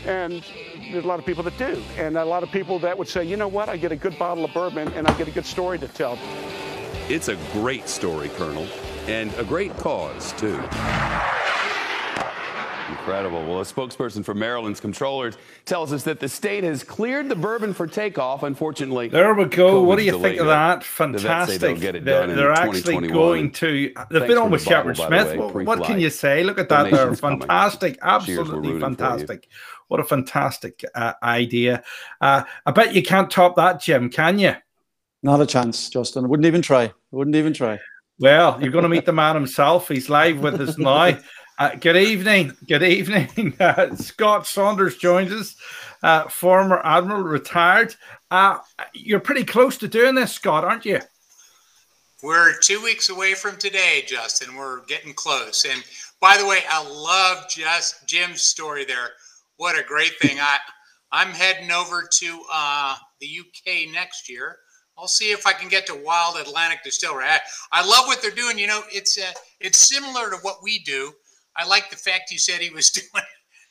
[0.05, 0.43] and
[0.91, 1.81] there's a lot of people that do.
[1.97, 4.17] And a lot of people that would say, you know what, I get a good
[4.17, 6.17] bottle of bourbon and I get a good story to tell.
[7.09, 8.67] It's a great story, Colonel,
[9.11, 10.55] and a great cause, too.
[12.89, 13.41] Incredible.
[13.45, 17.73] Well, a spokesperson for Maryland's controllers tells us that the state has cleared the bourbon
[17.73, 18.43] for takeoff.
[18.43, 19.81] Unfortunately, there we go.
[19.81, 20.79] COVID's what do you think of that?
[20.81, 21.59] The Fantastic.
[21.79, 23.71] they'll they're, they're actually going to.
[23.87, 25.27] They've Thanks been on with bottle, Shepard Smith.
[25.31, 26.43] way, What- what can you say?
[26.43, 26.83] Look at that.
[26.83, 27.39] They're Donations coming.
[27.39, 27.93] fantastic.
[27.93, 28.95] Cheers, Absolutely rooting for you.
[28.95, 29.47] fantastic.
[29.87, 31.83] What a fantastic uh, idea.
[32.19, 34.55] Uh, I bet you can't top that, Jim, can you?
[35.23, 36.25] Not a chance, Justin.
[36.25, 36.83] I wouldn't even try.
[36.85, 37.79] I wouldn't even try.
[38.21, 39.87] Well, you're going to meet the man himself.
[39.87, 41.17] He's live with us now.
[41.59, 42.51] Uh, good evening.
[42.67, 43.53] Good evening.
[43.59, 45.55] Uh, Scott Saunders joins us,
[46.01, 47.95] uh, former admiral, retired.
[48.31, 48.57] Uh,
[48.95, 50.99] you're pretty close to doing this, Scott, aren't you?
[52.23, 54.55] We're two weeks away from today, Justin.
[54.55, 55.65] We're getting close.
[55.65, 55.83] And
[56.19, 59.11] by the way, I love just Jim's story there.
[59.57, 60.39] What a great thing!
[60.39, 60.57] I
[61.11, 64.57] I'm heading over to uh, the UK next year.
[65.01, 67.25] I'll see if I can get to Wild Atlantic Distillery.
[67.25, 67.39] I,
[67.71, 68.59] I love what they're doing.
[68.59, 71.11] You know, it's uh, it's similar to what we do.
[71.57, 73.25] I like the fact you said he was doing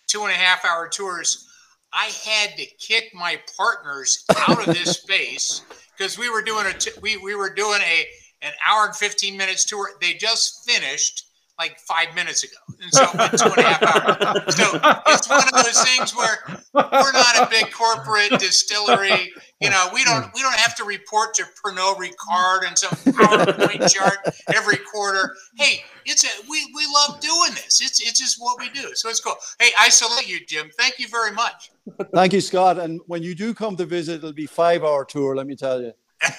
[0.08, 1.46] two and a half hour tours.
[1.92, 5.62] I had to kick my partners out of this space
[5.96, 8.06] because we were doing a t- we we were doing a
[8.42, 9.90] an hour and 15 minutes tour.
[10.00, 11.29] They just finished
[11.60, 12.56] like five minutes ago.
[12.80, 13.04] And so
[13.36, 14.56] two and a half hours.
[14.56, 16.38] So it's one of those things where
[16.72, 19.30] we're not a big corporate distillery.
[19.60, 23.92] You know, we don't we don't have to report to Pernod Ricard and some PowerPoint
[23.92, 24.18] chart
[24.54, 25.36] every quarter.
[25.58, 27.82] Hey, it's a we we love doing this.
[27.82, 28.94] It's it's just what we do.
[28.94, 29.36] So it's cool.
[29.58, 30.70] Hey, I salute you, Jim.
[30.78, 31.70] Thank you very much.
[32.14, 32.78] Thank you, Scott.
[32.78, 35.36] And when you do come to visit, it'll be five hour tour.
[35.36, 35.92] Let me tell you.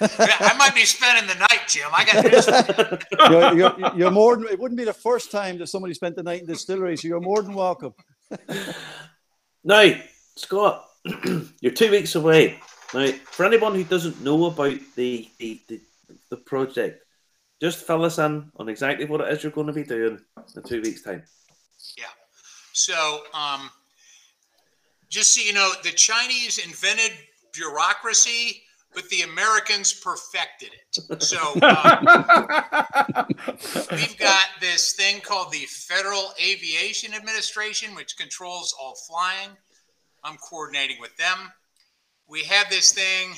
[0.00, 1.88] I might be spending the night, Jim.
[1.92, 2.46] I got this.
[3.30, 6.22] You're, you're, you're more than it wouldn't be the first time that somebody spent the
[6.22, 7.94] night in the distillery, so you're more than welcome.
[9.66, 9.94] Now,
[10.36, 10.84] Scott,
[11.60, 12.60] you're two weeks away.
[12.92, 15.80] Now, for anyone who doesn't know about the, the, the,
[16.28, 17.02] the project,
[17.62, 20.20] just fill us in on exactly what it is you're going to be doing
[20.54, 21.22] in two weeks' time.
[21.96, 22.04] Yeah.
[22.74, 23.70] So, um,
[25.08, 27.16] just so you know, the Chinese invented
[27.54, 28.62] bureaucracy,
[28.94, 31.22] but the Americans perfected it.
[31.22, 33.26] So, um,
[33.90, 39.50] we've got this thing called the Federal Aviation Administration, which controls all flying.
[40.22, 41.52] I'm coordinating with them.
[42.28, 43.34] We have this thing.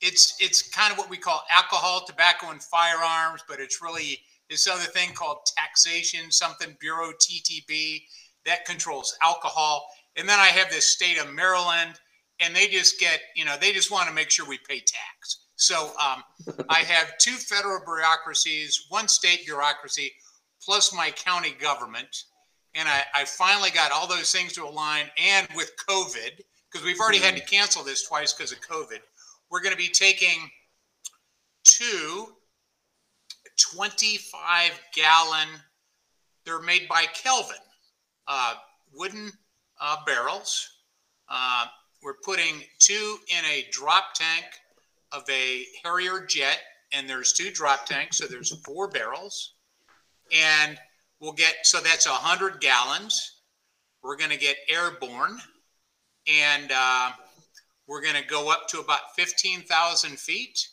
[0.00, 4.68] It's it's kind of what we call alcohol, tobacco, and firearms, but it's really this
[4.68, 8.02] other thing called taxation, something Bureau TTB
[8.46, 9.86] that controls alcohol.
[10.16, 11.98] And then I have this state of Maryland,
[12.40, 15.46] and they just get, you know, they just want to make sure we pay tax.
[15.56, 16.22] So um,
[16.68, 20.12] I have two federal bureaucracies, one state bureaucracy,
[20.62, 22.24] plus my county government.
[22.74, 25.04] And I, I finally got all those things to align.
[25.16, 28.98] And with COVID, because we've already had to cancel this twice because of COVID,
[29.50, 30.50] we're going to be taking
[31.62, 32.26] two
[33.56, 35.48] 25 gallon,
[36.44, 37.56] they're made by Kelvin,
[38.26, 38.54] uh,
[38.92, 39.32] wooden
[39.80, 40.68] uh, barrels.
[41.28, 41.66] Uh,
[42.04, 44.44] we're putting two in a drop tank
[45.10, 46.60] of a Harrier jet,
[46.92, 49.54] and there's two drop tanks, so there's four barrels.
[50.32, 50.78] And
[51.18, 53.40] we'll get, so that's 100 gallons.
[54.02, 55.38] We're going to get airborne,
[56.28, 57.12] and uh,
[57.88, 60.68] we're going to go up to about 15,000 feet,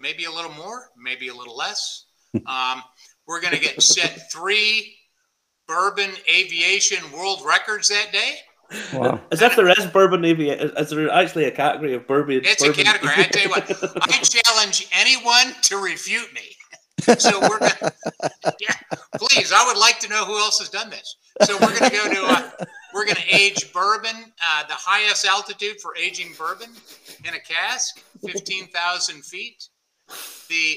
[0.00, 2.06] maybe a little more, maybe a little less.
[2.46, 2.82] Um,
[3.26, 4.96] we're going to get set three
[5.68, 8.36] bourbon aviation world records that day.
[8.92, 9.20] Wow.
[9.30, 12.40] As if there is bourbon aviation, is there actually a category of bourbon?
[12.44, 13.12] It's bourbon a category.
[13.16, 13.70] I tell you what,
[14.02, 16.56] I challenge anyone to refute me.
[17.18, 17.92] So we're gonna,
[18.60, 18.74] yeah,
[19.16, 19.52] please.
[19.52, 21.16] I would like to know who else has done this.
[21.42, 22.50] So we're going to go to, uh,
[22.94, 26.68] we're going to age bourbon, uh, the highest altitude for aging bourbon
[27.26, 29.68] in a cask, fifteen thousand feet.
[30.48, 30.76] The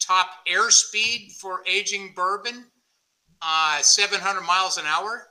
[0.00, 2.66] top airspeed for aging bourbon,
[3.42, 5.28] uh, seven hundred miles an hour.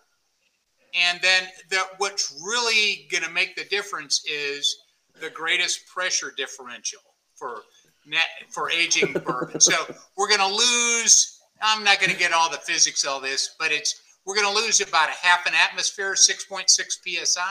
[0.98, 4.84] And then the, what's really going to make the difference is
[5.20, 7.02] the greatest pressure differential
[7.36, 7.62] for
[8.06, 9.60] net for aging bourbon.
[9.60, 9.74] So
[10.16, 11.40] we're going to lose.
[11.62, 14.62] I'm not going to get all the physics of this, but it's we're going to
[14.62, 17.42] lose about a half an atmosphere, 6.6 psi.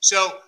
[0.00, 0.38] So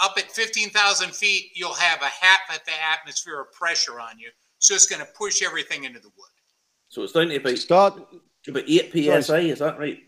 [0.00, 4.30] up at 15,000 feet, you'll have a half of the atmosphere of pressure on you.
[4.58, 6.30] So it's going to push everything into the wood.
[6.88, 8.12] So it's down to about, Scott,
[8.44, 9.98] to about 8 psi, is that right?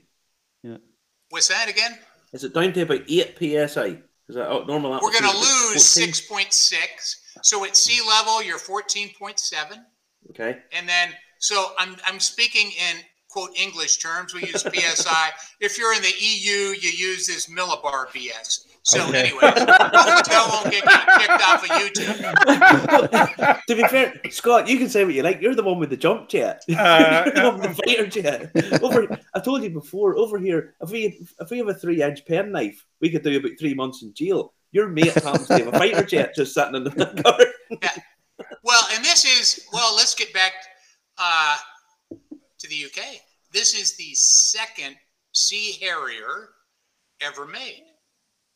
[1.31, 1.99] What's that again?
[2.33, 3.99] Is it down to about 8 psi?
[4.29, 4.93] Is that oh, normal?
[5.03, 7.17] We're going to lose 6.6.
[7.43, 9.79] So at sea level, you're 14.7.
[10.31, 10.59] Okay.
[10.73, 12.97] And then, so I'm, I'm speaking in
[13.29, 14.35] quote English terms.
[14.35, 15.31] We use PSI.
[15.61, 18.67] if you're in the EU, you use this millibar BS.
[18.89, 19.19] So, Okay.
[19.19, 20.85] anyway, hopefully I won't get
[21.19, 23.67] kicked off of YouTube.
[23.67, 25.41] to be fair, Scott, you can say what you like.
[25.43, 26.63] You're the one with the jump jet.
[26.71, 28.83] Uh, You're the one with the fighter jet.
[28.83, 30.17] Over, I told you before.
[30.17, 33.37] Over here, if we if we have a three inch pen knife, we could do
[33.37, 34.53] about three months in jail.
[34.71, 36.91] Your mate happens to have a fighter jet just sitting in the
[37.25, 37.91] car.
[38.63, 40.53] Well, and this is, well, let's get back
[41.17, 41.57] uh,
[42.59, 43.21] to the UK.
[43.51, 44.95] This is the second
[45.33, 46.51] Sea Harrier
[47.23, 47.85] ever made.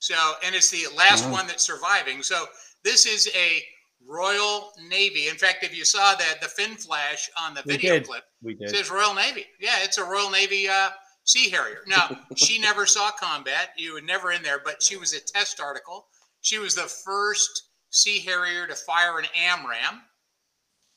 [0.01, 1.33] So, and it's the last Wow.
[1.33, 2.23] one that's surviving.
[2.23, 2.47] So,
[2.83, 3.63] this is a
[4.07, 5.29] Royal Navy.
[5.29, 8.07] In fact, if you saw that the fin flash on the We video did.
[8.07, 8.71] clip, we it did.
[8.71, 9.47] says Royal Navy.
[9.61, 10.91] Yeah, it's a Royal Navy uh,
[11.25, 11.83] Sea Harrier.
[11.87, 13.71] Now, she never saw combat.
[13.77, 16.07] You were never in there, but she was a test article.
[16.41, 20.01] She was the first Sea Harrier to fire an AMRAAM,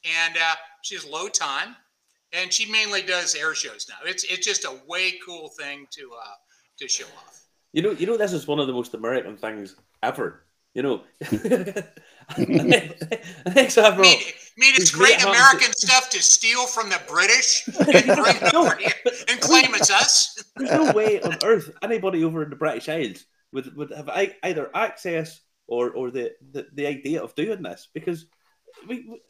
[0.06, 1.76] and uh, she's low time,
[2.32, 3.98] and she mainly does air shows now.
[4.06, 6.34] It's it's just a way cool thing to uh,
[6.80, 7.42] to show off.
[7.74, 10.44] You know, you know, this is one of the most American things ever.
[10.76, 11.78] You know, thanks,
[13.78, 14.10] I Admiral.
[14.10, 14.24] mean, I
[14.58, 18.54] mean, it's It's great Vietnam- American stuff to steal from the British and bring it
[18.56, 18.92] over here
[19.30, 20.44] and claim it's us.
[20.56, 24.36] There's no way on earth anybody over in the British Isles would, would have ei-
[24.44, 28.26] either access or, or the, the, the idea of doing this because
[28.88, 29.22] we, we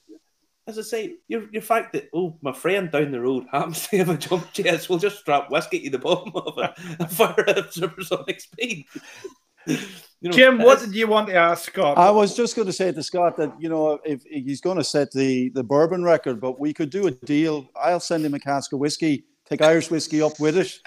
[0.68, 3.98] as I say, your your fact that oh my friend down the road happens to
[3.98, 7.50] have a jump jets, we'll just strap whiskey to the bottom of it and fire
[7.50, 8.86] at supersonic speed.
[9.66, 9.78] You
[10.22, 11.98] know, Jim, what did you want to ask Scott?
[11.98, 14.78] I was just going to say to Scott that you know if, if he's going
[14.78, 17.68] to set the the bourbon record, but we could do a deal.
[17.76, 20.80] I'll send him a cask of whiskey, take Irish whiskey up with it.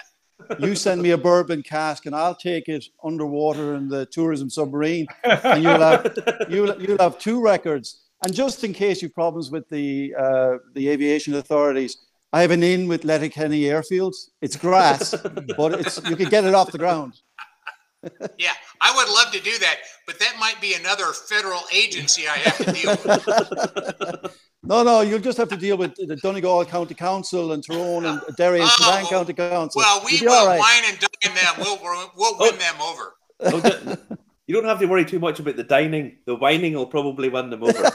[0.59, 5.07] You send me a bourbon cask, and I'll take it underwater in the tourism submarine,
[5.23, 6.17] and you'll have
[6.49, 8.06] you'll, you'll have two records.
[8.23, 11.97] And just in case you've problems with the uh, the aviation authorities,
[12.33, 14.15] I have an inn with Letterkenny Airfield.
[14.41, 15.13] It's grass,
[15.57, 17.13] but it's you can get it off the ground
[18.37, 18.51] yeah,
[18.81, 22.57] I would love to do that, but that might be another federal agency I have
[22.57, 24.37] to deal with.
[24.63, 28.21] no, no, you'll just have to deal with the Donegal County Council and Tyrone and
[28.37, 29.79] Derry and oh, County Council.
[29.79, 30.59] Well, we will right.
[30.59, 31.55] wine and dine them.
[31.57, 31.79] We'll,
[32.15, 32.57] we'll win oh.
[32.57, 34.17] them over.
[34.47, 36.17] You don't have to worry too much about the dining.
[36.25, 37.91] The whining will probably win them over.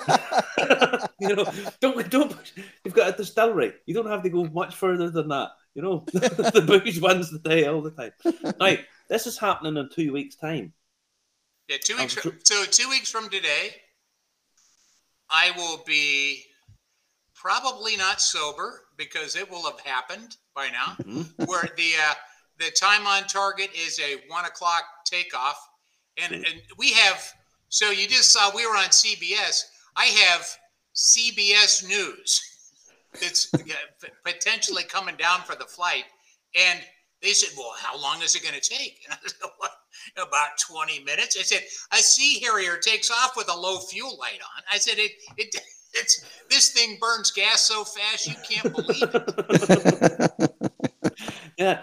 [1.21, 1.47] you know,
[1.81, 2.53] don't don't.
[2.85, 3.73] You've got a distillery.
[3.87, 5.49] You don't have to go much further than that.
[5.75, 8.13] You know, the booze wins the day all the time.
[8.61, 8.81] Right.
[9.09, 10.75] This is happening in two weeks' time.
[11.69, 12.15] Yeah, two weeks.
[12.15, 13.71] From, so two weeks from today,
[15.31, 16.45] I will be
[17.35, 20.97] probably not sober because it will have happened by now.
[21.03, 21.45] Mm-hmm.
[21.45, 22.15] Where the uh,
[22.59, 25.57] the time on target is a one o'clock takeoff,
[26.23, 27.23] and and we have.
[27.69, 29.65] So you just saw we were on CBS.
[29.97, 30.47] I have
[30.95, 32.41] CBS News
[33.21, 33.53] that's
[34.25, 36.05] potentially coming down for the flight,
[36.55, 36.81] and
[37.23, 38.99] they said, Well, how long is it going to take?
[39.09, 39.71] And I said, what,
[40.17, 41.37] About 20 minutes.
[41.39, 44.63] I said, A Sea Harrier takes off with a low fuel light on.
[44.71, 45.55] I said, It, it,
[45.95, 50.51] it's this thing burns gas so fast you can't believe it.
[51.59, 51.83] yeah,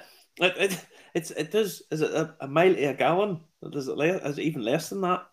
[1.20, 1.84] it's it does.
[1.92, 3.42] Is it a, a mile to a gallon?
[3.72, 4.24] Does it less?
[4.24, 5.28] Is it even less than that?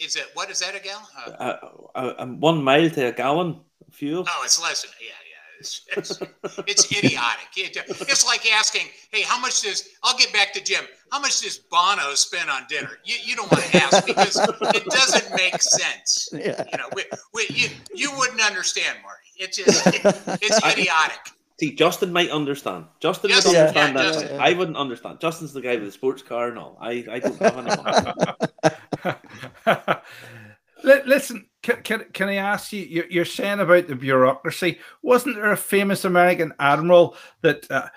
[0.00, 1.04] Is it what is that a gallon?
[1.26, 1.56] Uh,
[1.94, 4.24] uh, uh, one mile to a gallon fuel.
[4.26, 5.14] Oh, it's less than yeah.
[5.60, 6.18] It's, it's,
[6.66, 7.48] it's idiotic.
[7.56, 11.40] It, it's like asking, hey, how much does, I'll get back to Jim, how much
[11.40, 12.98] does Bono spend on dinner?
[13.04, 16.28] You, you don't want to ask because it doesn't make sense.
[16.32, 16.64] Yeah.
[16.70, 19.20] You know, we, we, you, you wouldn't understand, Marty.
[19.36, 20.02] It's just, it,
[20.42, 21.33] it's idiotic.
[21.60, 22.86] See, Justin might understand.
[23.00, 24.12] Justin would understand yeah, that.
[24.14, 24.40] Justin.
[24.40, 25.20] I wouldn't understand.
[25.20, 26.76] Justin's the guy with the sports car and all.
[26.80, 27.58] I, I don't have
[29.84, 30.00] any
[31.06, 33.04] Listen, can, can, can I ask you?
[33.08, 34.80] You're saying about the bureaucracy.
[35.02, 37.88] Wasn't there a famous American admiral that uh,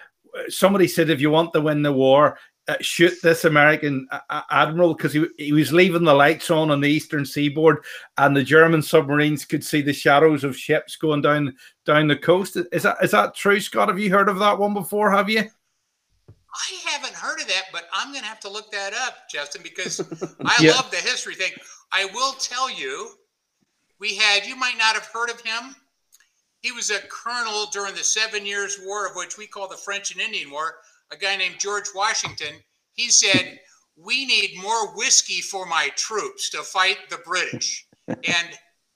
[0.50, 2.38] somebody said, if you want to win the war,
[2.82, 6.90] shoot this American uh, admiral because he, he was leaving the lights on on the
[6.90, 7.84] eastern seaboard,
[8.18, 11.56] and the German submarines could see the shadows of ships going down
[11.86, 12.58] down the coast.
[12.72, 13.88] Is that is that true, Scott?
[13.88, 15.12] Have you heard of that one before?
[15.12, 15.44] Have you?
[16.58, 19.62] I haven't heard of that, but I'm going to have to look that up, Justin,
[19.62, 20.00] because
[20.46, 20.72] I yeah.
[20.72, 21.52] love the history thing.
[21.92, 23.12] I will tell you,
[24.00, 25.76] we had, you might not have heard of him.
[26.62, 30.12] He was a colonel during the Seven Years' War, of which we call the French
[30.12, 30.78] and Indian War,
[31.12, 32.56] a guy named George Washington.
[32.94, 33.60] He said,
[33.96, 37.86] We need more whiskey for my troops to fight the British.
[38.10, 38.48] And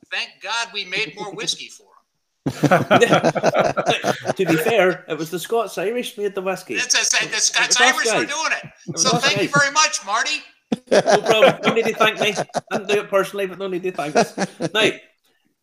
[0.10, 2.02] thank God we made more whiskey for them.
[4.36, 6.76] to be fair, it was the Scots Irish made the whiskey.
[6.76, 8.98] It's a, the Scots Irish were doing it.
[8.98, 9.44] So thank guys.
[9.44, 10.42] you very much, Marty.
[10.90, 11.60] No problem.
[11.66, 12.34] No need to thank me.
[12.72, 14.38] I didn't do it personally, but no need to thank us.
[14.74, 14.92] Now,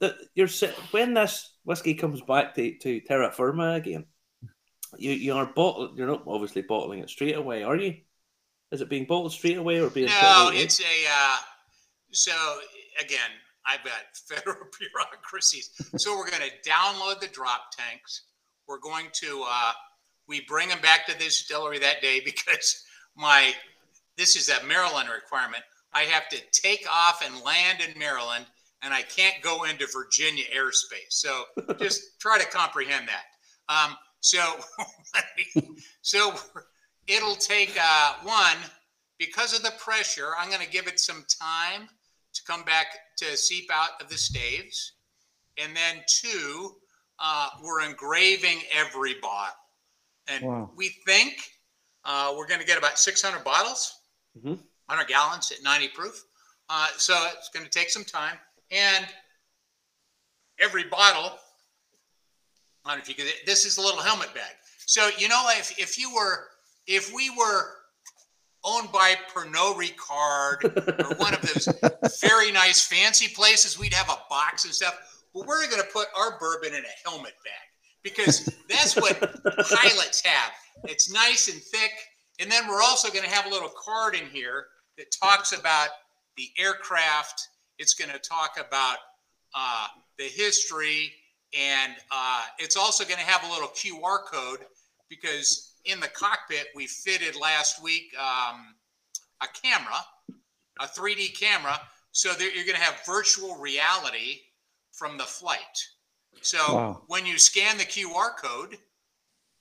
[0.01, 0.49] the, you're
[0.90, 4.05] when this whiskey comes back to, to terra firma again,
[4.97, 5.93] you you are bottle.
[5.97, 7.97] You're not obviously bottling it straight away, are you?
[8.70, 10.09] Is it being bottled straight away or being?
[10.09, 10.84] No, it's a.
[10.84, 11.36] Uh,
[12.12, 12.32] so
[13.01, 13.30] again,
[13.66, 13.93] I've got
[14.28, 15.70] federal bureaucracies.
[15.97, 18.24] So we're going to download the drop tanks.
[18.66, 19.72] We're going to uh,
[20.26, 22.84] we bring them back to the distillery that day because
[23.16, 23.53] my
[24.16, 25.62] this is a Maryland requirement.
[25.93, 28.45] I have to take off and land in Maryland,
[28.82, 31.11] and I can't go into Virginia airspace.
[31.11, 31.45] So
[31.78, 33.24] just try to comprehend that.
[33.72, 34.57] Um, so
[36.03, 36.35] so
[37.07, 38.57] it'll take uh, one
[39.19, 40.31] because of the pressure.
[40.39, 41.89] I'm going to give it some time
[42.35, 42.87] to come back
[43.19, 44.93] to seep out of the staves.
[45.62, 46.77] And then two,
[47.19, 49.55] uh, we're engraving every bottle.
[50.29, 50.71] And wow.
[50.77, 51.41] we think
[52.05, 54.01] uh, we're going to get about 600 bottles,
[54.37, 54.51] mm-hmm.
[54.51, 56.23] 100 gallons at 90 proof.
[56.71, 58.37] Uh, so it's going to take some time.
[58.71, 59.07] And
[60.61, 61.39] every bottle,
[62.89, 64.53] I don't know if you could, this is a little helmet bag.
[64.86, 66.47] So, you know, if, if you were,
[66.86, 67.74] if we were
[68.64, 70.64] owned by Pernod Ricard
[71.05, 71.68] or one of those
[72.20, 73.78] very nice fancy places.
[73.78, 75.24] We'd have a box and stuff.
[75.34, 80.22] But we're going to put our bourbon in a helmet bag because that's what pilots
[80.24, 80.53] have.
[80.84, 81.93] It's nice and thick.
[82.41, 84.66] And then we're also going to have a little card in here
[84.97, 85.89] that talks about
[86.36, 87.49] the aircraft.
[87.78, 88.99] It's going to talk about
[89.55, 91.12] uh, the history
[91.57, 94.61] and uh, it's also going to have a little QR code
[95.09, 98.74] because in the cockpit we fitted last week um,
[99.42, 99.96] a camera,
[100.80, 101.78] a 3D camera,
[102.12, 104.40] so that you're going to have virtual reality
[104.92, 105.61] from the flight.
[106.42, 107.03] So Wow.
[107.07, 108.76] when you scan the QR code,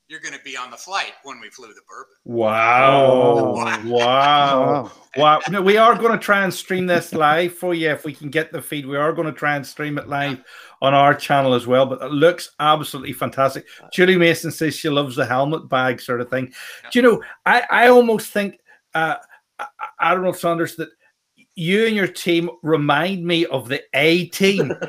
[0.09, 2.13] you're going to be on the flight when we flew the bourbon.
[2.23, 3.53] Wow.
[3.53, 3.81] Wow.
[3.85, 4.91] Wow.
[5.17, 5.39] Wow.
[5.49, 8.29] No, we are going to try and stream this live for you if we can
[8.29, 8.85] get the feed.
[8.85, 10.41] We are going to try and stream it live
[10.81, 11.85] on our channel as well.
[11.85, 13.65] But it looks absolutely fantastic.
[13.91, 16.53] Julie Mason says she loves the helmet bag sort of thing.
[16.91, 18.59] Do you know, I, I almost think,
[18.93, 19.15] uh,
[19.59, 19.65] I,
[19.99, 20.89] I don't know, Saunders, that
[21.57, 24.73] you and your team remind me of the A team.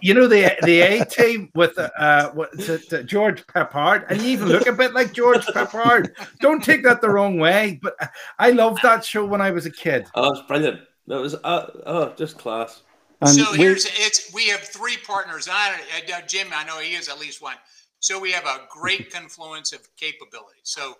[0.00, 4.20] You know the the A team with uh what is it, uh, George Peppard, and
[4.20, 6.10] you even look a bit like George Peppard.
[6.40, 7.96] Don't take that the wrong way, but
[8.38, 10.06] I loved that show when I was a kid.
[10.14, 10.80] oh, it's brilliant.
[11.06, 12.82] That was uh, oh, just class.
[13.20, 15.48] And so here's it's we have three partners.
[15.50, 17.56] I, I know Jim, I know he is at least one.
[18.00, 20.60] So we have a great confluence of capability.
[20.62, 20.94] So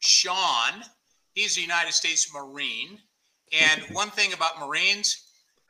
[0.00, 0.82] Sean,
[1.32, 2.98] he's a United States Marine,
[3.52, 5.24] and one thing about Marines,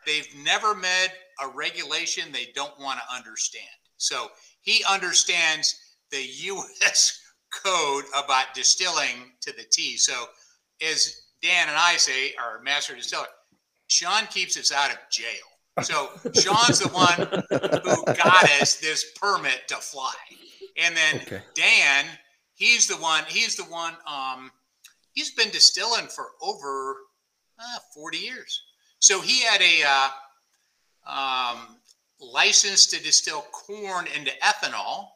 [0.07, 3.65] they've never met a regulation they don't want to understand.
[3.97, 4.29] So
[4.61, 5.77] he understands
[6.11, 7.21] the U.S.
[7.51, 9.97] code about distilling to the T.
[9.97, 10.27] So
[10.83, 13.27] as Dan and I say, our master distiller,
[13.87, 15.27] Sean keeps us out of jail.
[15.83, 17.17] So Sean's the one
[17.83, 20.15] who got us this permit to fly.
[20.77, 21.43] And then Okay.
[21.55, 22.07] Dan,
[22.55, 24.51] he's the one, he's the one, um,
[25.13, 26.97] he's been distilling for over
[27.59, 28.63] uh, 40 years.
[29.01, 29.83] So he had a
[31.07, 31.77] uh, um,
[32.21, 35.09] license to distill corn into ethanol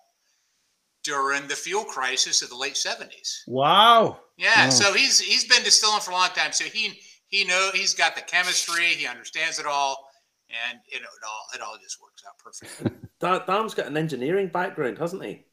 [1.04, 3.42] during the fuel crisis of the late 70s.
[3.46, 4.20] Wow.
[4.36, 4.70] Yeah, Wow.
[4.70, 6.52] so he's he's been distilling for a long time.
[6.52, 10.07] So he he know he's got the chemistry, he understands it all,
[10.70, 12.90] and you know it all it all just works out perfectly.
[13.46, 15.44] Dan's got an engineering background, hasn't he?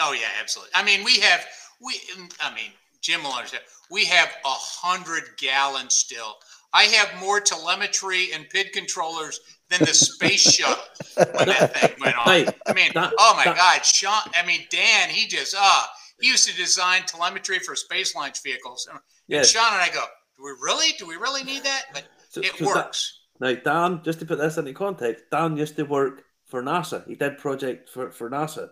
[0.00, 0.70] oh yeah, absolutely.
[0.74, 1.44] I mean, we have
[1.80, 1.94] we
[2.40, 2.70] I mean
[3.00, 3.64] Jim will understand.
[3.90, 6.36] We have a hundred gallons still.
[6.72, 10.82] I have more telemetry and PID controllers than the space shuttle
[11.16, 12.24] when that thing went on.
[12.24, 14.22] Hey, I mean, that- oh my that- God, Sean.
[14.34, 15.10] I mean, Dan.
[15.10, 18.86] He just ah, he used to design telemetry for space launch vehicles.
[18.90, 19.50] And Yes.
[19.50, 20.04] Sean and I go,
[20.36, 20.92] do we really?
[20.98, 21.82] Do we really need that?
[21.92, 23.18] But So- it so that- works.
[23.42, 27.04] Now, Dan, just to put this into context, Dan used to work for NASA.
[27.08, 28.68] He did project for, for NASA,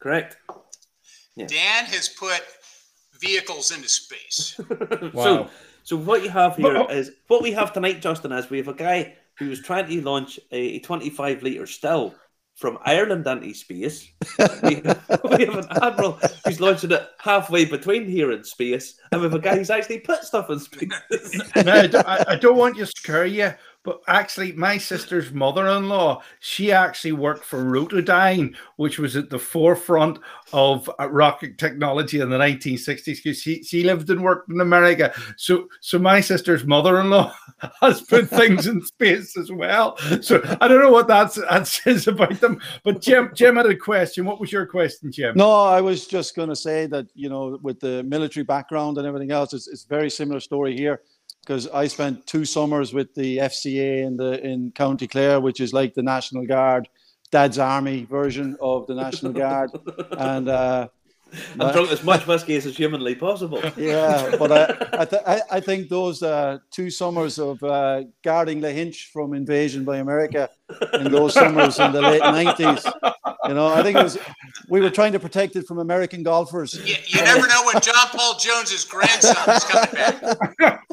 [0.00, 0.38] correct?
[1.36, 2.40] Dan has put
[3.20, 4.58] vehicles into space.
[5.12, 5.22] Wow.
[5.22, 5.50] So,
[5.82, 8.74] so what you have here is what we have tonight, Justin, is we have a
[8.74, 12.14] guy who was trying to launch a 25 litre still
[12.58, 14.08] from Ireland into space.
[14.62, 19.26] we, we have an admiral who's launching it halfway between here and space, and we
[19.26, 20.88] have a guy who's actually put stuff in space.
[21.64, 23.52] No, I don't, I, I don't want to scare you,
[23.84, 30.18] but actually, my sister's mother-in-law, she actually worked for Rocketdyne, which was at the forefront
[30.52, 33.22] of uh, rocket technology in the 1960s.
[33.22, 37.32] 'cause She she lived and worked in America, so so my sister's mother-in-law
[37.80, 39.96] has put things in space as well.
[40.22, 42.60] So I don't know what that's that says about them.
[42.82, 44.26] But Jim Jim had a question.
[44.26, 45.36] What was your question, Jim?
[45.36, 49.06] No, I was just going to say that you know, with the military background and
[49.06, 51.00] everything else, it's it's a very similar story here.
[51.48, 55.72] Because I spent two summers with the FCA in the in County Clare, which is
[55.72, 56.90] like the National Guard,
[57.30, 59.70] Dad's Army version of the National Guard,
[60.18, 60.88] and uh,
[61.60, 63.62] I've drunk as much whiskey as is humanly possible.
[63.76, 68.60] yeah, but I I, th- I I think those uh, two summers of uh, guarding
[68.60, 70.48] the Hinch from invasion by America
[70.94, 72.84] in those summers in the late nineties,
[73.46, 74.18] you know, I think it was
[74.68, 76.74] we were trying to protect it from American golfers.
[76.74, 80.84] You, you never know when John Paul Jones's grandson is coming back.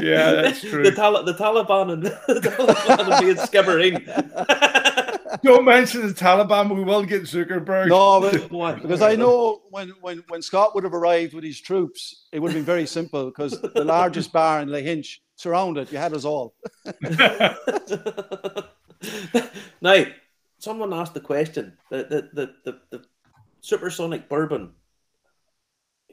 [0.00, 0.82] Yeah, that's true.
[0.82, 2.10] The, Tal- the Taliban and the
[2.40, 4.76] Taliban and being Skibbereen.
[5.42, 6.74] Don't mention the Taliban.
[6.74, 7.88] We will get Zuckerberg.
[7.88, 12.26] No, but, because I know when, when, when Scott would have arrived with his troops,
[12.32, 16.12] it would have been very simple because the largest bar in Lahinch surrounded, you had
[16.14, 16.54] us all.
[19.80, 20.04] now,
[20.58, 23.04] someone asked the question: the the, the the the
[23.60, 24.72] supersonic bourbon.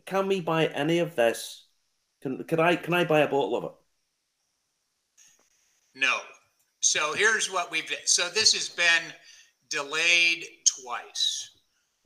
[0.05, 1.65] Can we buy any of this?
[2.21, 3.71] Can can I can I buy a bottle of it?
[5.95, 6.19] No.
[6.87, 9.11] So here's what we've so this has been
[9.69, 11.49] delayed twice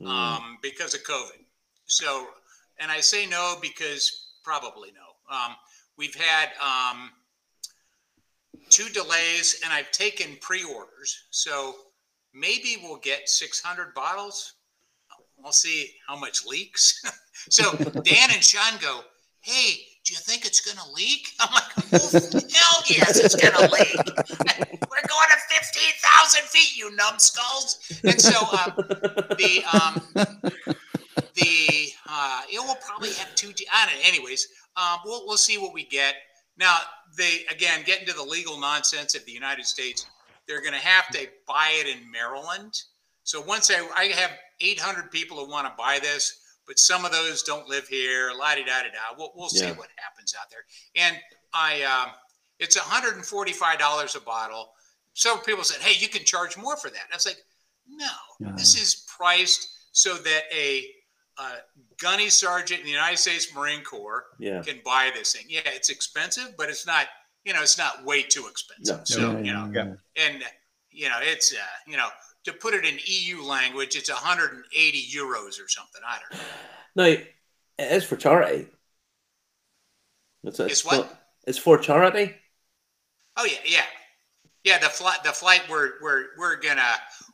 [0.00, 0.08] Hmm.
[0.08, 1.44] um, because of COVID.
[1.86, 2.26] So,
[2.80, 5.36] and I say no because probably no.
[5.36, 5.54] Um,
[5.96, 7.12] we've had um,
[8.70, 11.26] two delays, and I've taken pre-orders.
[11.30, 11.76] So
[12.34, 14.54] maybe we'll get 600 bottles.
[15.36, 17.00] We'll see how much leaks.
[17.50, 19.02] so Dan and Sean go,
[19.42, 23.72] "Hey, do you think it's going to leak?" I'm like, "Hell yes, it's going to
[23.72, 23.96] leak.
[24.90, 25.42] We're going to
[25.72, 27.78] 15,000 feet, you numbskulls.
[28.04, 28.72] And so um,
[29.38, 30.02] the um,
[31.34, 33.52] the uh, it will probably have two.
[33.72, 34.00] I don't know.
[34.04, 36.14] Anyways, um, we'll we'll see what we get.
[36.58, 36.78] Now
[37.16, 40.06] they again get into the legal nonsense of the United States.
[40.46, 42.74] They're going to have to buy it in Maryland.
[43.24, 44.30] So once I I have
[44.60, 48.30] 800 people who want to buy this, but some of those don't live here.
[48.38, 49.16] La di da da da.
[49.16, 49.72] We'll we'll see Yeah.
[49.72, 50.64] what happens out there.
[50.96, 51.16] And
[51.54, 52.12] I um,
[52.58, 54.72] it's 145 dollars a bottle.
[55.14, 57.38] So people said, "Hey, you can charge more for that." I was like,
[57.88, 60.86] "No, this is priced so that a,
[61.38, 61.56] uh
[62.00, 64.62] gunny sergeant in the United States Marine Corps Yeah.
[64.62, 65.46] can buy this thing.
[65.48, 67.06] Yeah, it's expensive, but it's not.
[67.44, 68.98] You know, it's not way too expensive.
[68.98, 69.04] No.
[69.04, 69.94] So Yeah, you know, yeah.
[70.24, 70.44] and
[70.90, 71.56] you know, it's uh,
[71.86, 72.08] you know,
[72.44, 76.02] to put it in EU language, it's 180 euros or something.
[76.06, 76.46] I don't know.
[76.94, 77.32] Now, it
[77.78, 78.66] is for charity.
[80.44, 81.08] It's, It's what?
[81.08, 82.34] For, it's for charity.
[83.38, 83.84] Oh yeah, yeah,
[84.62, 84.78] yeah.
[84.78, 85.62] The flight, the flight.
[85.70, 86.82] We're we're we're gonna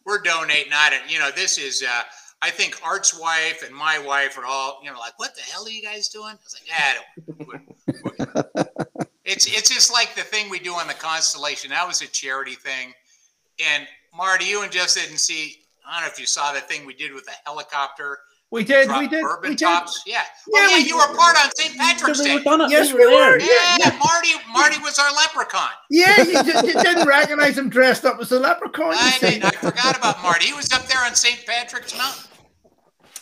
[0.06, 0.72] we're donating.
[0.72, 1.10] I don't.
[1.10, 1.82] You know, this is.
[1.82, 2.02] uh
[2.40, 4.80] I think Art's wife and my wife are all.
[4.84, 6.26] You know, like, what the hell are you guys doing?
[6.26, 6.94] I was like, yeah.
[8.46, 11.70] Don't, it's it's just like the thing we do on the constellation.
[11.70, 12.92] That was a charity thing.
[13.74, 13.88] And
[14.18, 15.54] Marty, you and Jess didn't see.
[15.88, 18.18] I don't know if you saw the thing we did with the helicopter.
[18.50, 19.58] We did, we did, we did.
[19.58, 20.02] tops.
[20.06, 20.22] Yeah.
[20.46, 21.76] Yeah, oh yeah, we you were part on St.
[21.76, 22.42] Patrick's Day.
[22.42, 22.70] done it.
[22.70, 23.38] Yes, we were we were.
[23.38, 23.40] there.
[23.40, 24.28] Yeah, Yeah, Marty.
[24.52, 25.68] Marty was our leprechaun.
[25.90, 28.92] Yeah, you, ju- you didn't recognize him dressed up as a leprechaun.
[28.92, 29.30] you I see.
[29.32, 29.44] did.
[29.44, 30.46] I forgot about Marty.
[30.46, 31.44] He was up there on St.
[31.46, 32.24] Patrick's Mountain.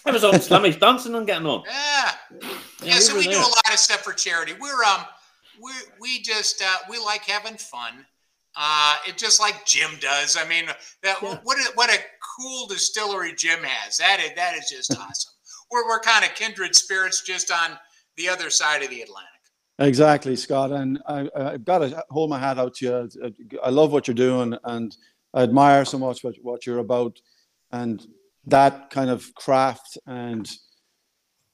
[0.07, 1.65] I was on Slimmy's dancing and getting on.
[1.67, 2.13] Yeah.
[2.41, 2.49] Yeah,
[2.85, 2.95] Yeah.
[2.95, 4.53] we so were we do a lot of stuff for charity.
[4.61, 5.01] We're um,
[5.61, 8.07] we we just uh, we like having fun.
[8.59, 10.37] Uh, it just like Jim does.
[10.37, 10.67] I mean,
[11.03, 11.39] that Yeah.
[11.43, 11.99] what a, what a
[12.39, 13.99] cool distillery Jim has.
[13.99, 15.33] That is that is just awesome.
[15.71, 17.79] We're we're kind of kindred spirits, just on
[18.17, 19.31] the other side of the Atlantic.
[19.79, 20.73] Exactly, Scott.
[20.73, 23.35] And I, I've got to hold my hat out to you.
[23.63, 24.97] I love what you're doing, and
[25.35, 27.21] I admire so much what, what you're about,
[27.73, 28.07] and
[28.47, 30.51] that kind of craft, and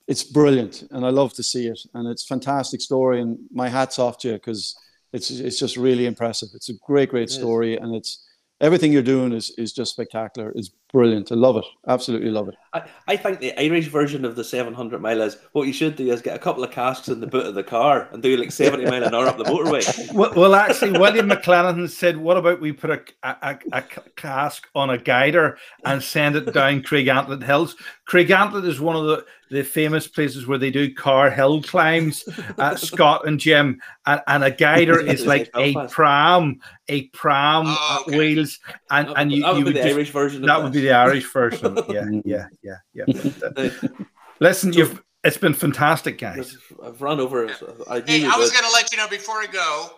[0.07, 3.21] it's brilliant, and I love to see it, and it's a fantastic story.
[3.21, 4.77] And my hats off to you because
[5.13, 6.49] it's it's just really impressive.
[6.55, 7.35] It's a great, great is.
[7.35, 8.27] story, and it's
[8.63, 10.53] everything you're doing is is just spectacular.
[10.55, 11.33] It's brilliant.
[11.33, 11.65] I love it.
[11.89, 12.55] Absolutely love it.
[12.73, 16.11] I, I think the Irish version of the 700 mile is what you should do
[16.11, 18.53] is get a couple of casks in the boot of the car and do like
[18.53, 19.83] 70 mile an hour up the motorway.
[20.13, 23.83] Well, well, actually, William McLennan said, "What about we put a, a, a, a
[24.17, 27.77] cask on a guider and send it down Craigantlet Hills?"
[28.09, 32.25] Craigantlet is one of the, the famous places where they do car hill climbs.
[32.59, 37.99] Uh, Scott and Jim, and, and a guider is like a pram, a pram Oh,
[38.07, 38.19] uh, okay.
[38.19, 38.59] wheels,
[38.91, 40.43] and That and would- you, that would you be would the just, Irish version.
[40.43, 41.77] that of would be the Irish version.
[41.89, 42.77] Yeah, yeah, yeah,
[43.07, 43.31] yeah.
[43.57, 44.07] Now,
[44.41, 46.57] Listen, you've it's been fantastic, guys.
[46.83, 47.47] I've, I've run over.
[47.89, 49.91] I Hey, I was going to let you know before I go.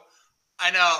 [0.59, 0.97] I know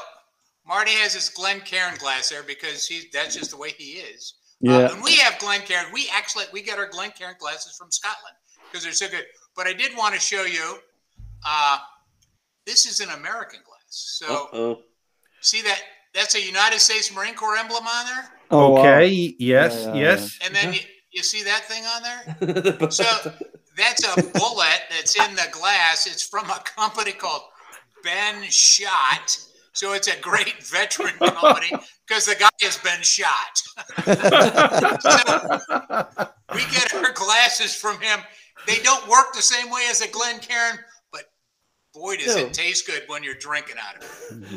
[0.67, 4.35] Marty has his Glencairn glass there because he that's just the way he is.
[4.67, 4.93] Uh, Yeah.
[4.95, 5.87] and we have Glencairn.
[5.93, 8.35] We actually we get our Glencairn glasses from Scotland
[8.75, 9.25] because they're so good.
[9.55, 10.79] But I did want to show you.
[11.47, 11.79] Uh,
[12.67, 13.79] this is an American glass.
[13.89, 14.83] So Uh-oh.
[15.41, 15.81] see that
[16.13, 18.81] that's a United States Marine Corps emblem on there, Oh, wow.
[18.81, 19.07] okay.
[19.39, 19.85] Yes.
[19.87, 20.39] Yeah, yeah, yes.
[20.45, 20.81] and then you,
[21.13, 22.91] you see that thing on there.
[22.91, 23.05] So
[23.77, 26.07] that's a bullet that's in the glass.
[26.07, 27.43] It's from a company called
[28.05, 29.49] BenShot.
[29.73, 31.71] So it's a great veteran company
[32.07, 33.59] because the guy has been shot.
[35.05, 38.21] so we get our glasses from him.
[38.67, 40.79] They don't work the same way as a Glencairn,
[41.13, 41.25] but
[41.95, 42.43] boy, does No.
[42.43, 44.03] it taste good when you're drinking out of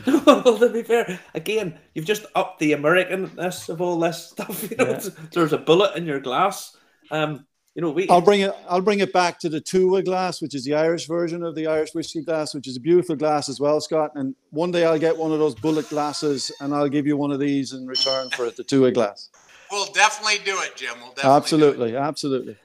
[0.08, 0.26] it.
[0.46, 4.70] well, to be fair, again, you've just upped the Americanness of all this stuff.
[4.70, 5.10] You know, Yeah.
[5.34, 6.76] there's a bullet in your glass.
[7.12, 7.46] Um,
[7.76, 8.10] you know, we.
[8.10, 8.56] I'll bring it.
[8.68, 11.68] I'll bring it back to the Tuath glass, which is the Irish version of the
[11.68, 14.12] Irish whiskey glass, which is a beautiful glass as well, Scott.
[14.16, 17.32] And one day I'll get one of those bullet glasses, and I'll give you one
[17.32, 19.30] of these in return for it, the Tuath glass.
[19.72, 20.96] We'll definitely do it, Jim.
[21.00, 21.36] We'll definitely do it.
[21.38, 22.56] Absolutely, absolutely.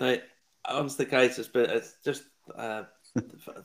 [0.00, 0.16] Now,
[0.68, 2.22] honestly, guys, it's been it's just
[2.56, 2.82] uh,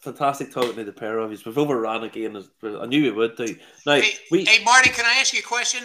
[0.02, 1.38] fantastic talking to the pair of you.
[1.46, 2.36] We've overrun again.
[2.36, 3.56] as- I knew we would do.
[3.86, 5.84] Now, Hey, we hey, Marty, can I ask you a question?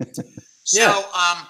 [0.64, 0.90] so, Yeah.
[1.14, 1.46] um,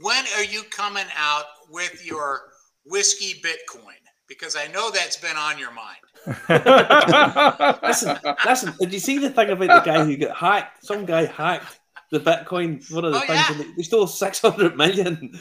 [0.00, 2.40] when are you coming out with your
[2.84, 3.94] whiskey Bitcoin?
[4.28, 5.96] Because I know that's been on your mind.
[7.82, 8.74] listen, listen.
[8.78, 10.84] Did you see the thing about the guy who got hacked?
[10.84, 11.78] Some guy hacked
[12.12, 12.84] the Bitcoin.
[12.92, 13.52] One of the Oh, things, yeah.
[13.52, 15.38] and they- they stole six hundred million.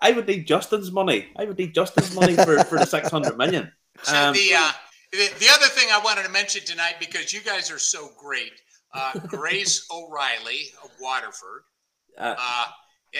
[0.00, 1.26] I would need Justin's money.
[1.36, 3.72] I would need Justin's money for, for the six hundred million.
[4.04, 4.70] So Um, the, uh,
[5.10, 8.52] the the other thing I wanted to mention tonight, because you guys are so great,
[8.94, 11.62] uh, Grace O'Reilly of Waterford.
[12.16, 12.66] Uh, Uh,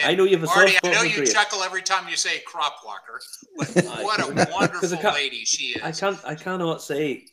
[0.05, 0.77] I know you have a Marty.
[0.83, 1.33] I know you Grace.
[1.33, 3.19] chuckle every time you say crop walker,
[3.57, 3.67] but
[4.03, 5.81] what a wonderful lady she is.
[5.83, 6.17] I can't.
[6.23, 7.25] I cannot say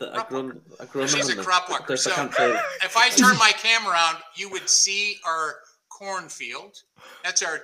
[0.00, 1.84] agron- agron- She's a crop walker.
[1.88, 5.56] There's- I So if I turn my camera around, you would see our
[5.90, 6.76] cornfield.
[7.22, 7.58] That's our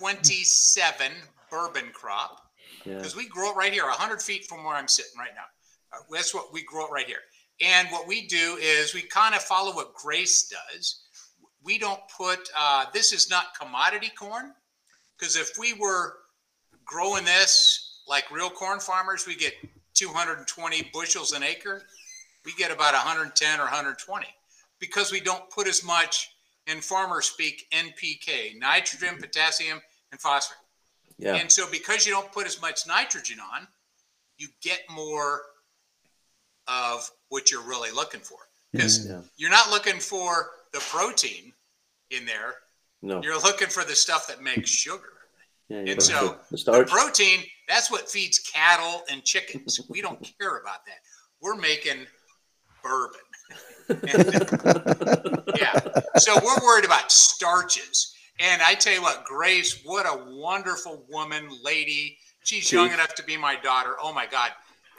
[0.00, 1.12] 2027
[1.50, 2.40] bourbon crop
[2.84, 2.96] Yeah.
[2.96, 5.44] because we grow it right here, 100 feet from where I'm sitting right now.
[5.98, 7.20] Uh, That's what we grow it right here.
[7.60, 11.02] And what we do is we kind of follow what Grace does.
[11.62, 14.54] We don't put, uh, this is not commodity corn
[15.18, 16.14] because if we were
[16.86, 19.52] growing this like real corn farmers, we get
[19.94, 21.82] 220 bushels an acre.
[22.46, 24.26] We get about 110 or 120
[24.78, 26.30] because we don't put as much
[26.66, 29.80] in farmer speak NPK, nitrogen, potassium,
[30.12, 30.58] and phosphorus.
[31.18, 31.34] Yeah.
[31.36, 33.66] And so because you don't put as much nitrogen on,
[34.38, 35.42] you get more
[36.66, 38.38] of what you're really looking for.
[38.72, 39.22] Because Yeah.
[39.36, 41.52] you're not looking for the protein
[42.10, 42.54] in there.
[43.02, 43.22] No.
[43.22, 45.12] You're looking for the stuff that makes sugar.
[45.68, 49.80] Yeah, And so the the protein, that's what feeds cattle and chickens.
[49.88, 50.98] We don't care about that.
[51.40, 52.06] We're making
[52.82, 53.20] bourbon.
[55.58, 55.80] yeah.
[56.18, 58.14] So we're worried about starches.
[58.40, 62.16] And I tell you what, Grace, what a wonderful woman, lady.
[62.42, 63.96] She's young enough to be my daughter.
[64.00, 64.50] Oh my God.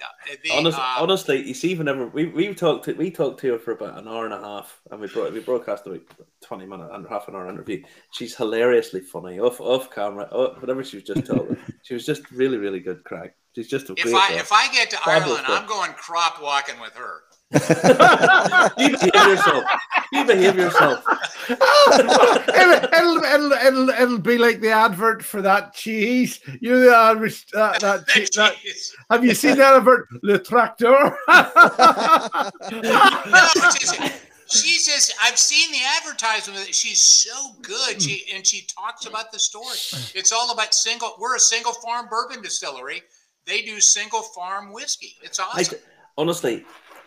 [0.02, 3.52] Uh, The, Honest, uh, honestly, you see, whenever we we talked to we talked to
[3.54, 6.02] her for about an hour and a half, and we brought we broadcast about
[6.42, 7.84] twenty minute and half an hour interview.
[8.12, 11.58] She's hilariously funny off off camera, oh, whatever she was just talking.
[11.84, 13.36] she was just really really good crack.
[13.56, 14.08] She's just a if.
[14.08, 14.38] I girl.
[14.39, 15.58] if I get to Fabulous Ireland, girl.
[15.58, 17.22] I'm going crop walking with her.
[17.54, 19.66] You behave yourself.
[20.12, 21.04] You behave yourself.
[21.49, 22.12] it'll,
[22.93, 26.39] it'll, it'll, it'll, it'll be like the advert for that cheese.
[26.60, 28.56] You know, the advert, uh, that, che- that,
[29.10, 30.08] have you seen that advert?
[30.24, 31.18] Le Tracteur.
[31.28, 32.52] no,
[33.34, 34.02] it's just,
[34.47, 36.74] she's just I've seen the advertisement.
[36.74, 38.02] She's so good.
[38.02, 39.78] She and she talks about the story.
[40.16, 41.16] It's all about single.
[41.20, 43.04] We're a single farm bourbon distillery.
[43.45, 45.16] They do single farm whiskey.
[45.24, 45.80] It's I, awesome.
[46.18, 46.64] honestly,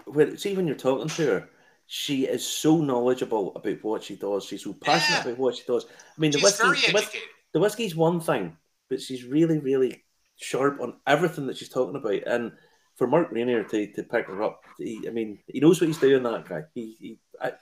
[0.06, 1.48] when, see when you're talking to her,
[1.86, 4.44] she is so knowledgeable about what she does.
[4.44, 5.32] She's so passionate Yeah.
[5.32, 5.84] about what she does.
[5.86, 7.16] I mean, the whiskey, very the, whis-
[7.52, 8.56] the whiskey's one thing,
[8.88, 10.02] but she's really, really
[10.36, 12.22] sharp on everything that she's talking about.
[12.26, 12.52] And
[12.96, 15.98] for Mark Reynier to, to pick her up, he, I mean, he knows what he's
[15.98, 16.22] doing.
[16.22, 16.62] That guy.
[16.74, 17.52] He, he I,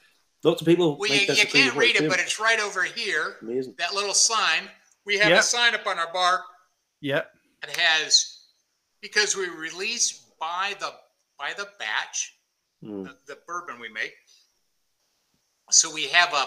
[0.45, 0.97] lots of people.
[0.99, 3.37] Well, might you, you can't read it, but it's right over here.
[3.43, 3.75] amazing.
[3.79, 4.63] That little sign.
[5.05, 5.41] We have Yep.
[5.41, 6.43] a sign up on our bar.
[7.01, 7.29] Yep.
[7.65, 8.39] It has
[9.01, 10.93] because we release by the
[11.39, 12.35] by the batch
[12.85, 13.05] Mm.
[13.05, 14.13] the, the bourbon we make.
[15.71, 16.47] So we have a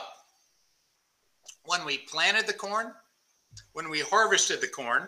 [1.64, 2.92] when we planted the corn,
[3.72, 5.08] when we harvested the corn,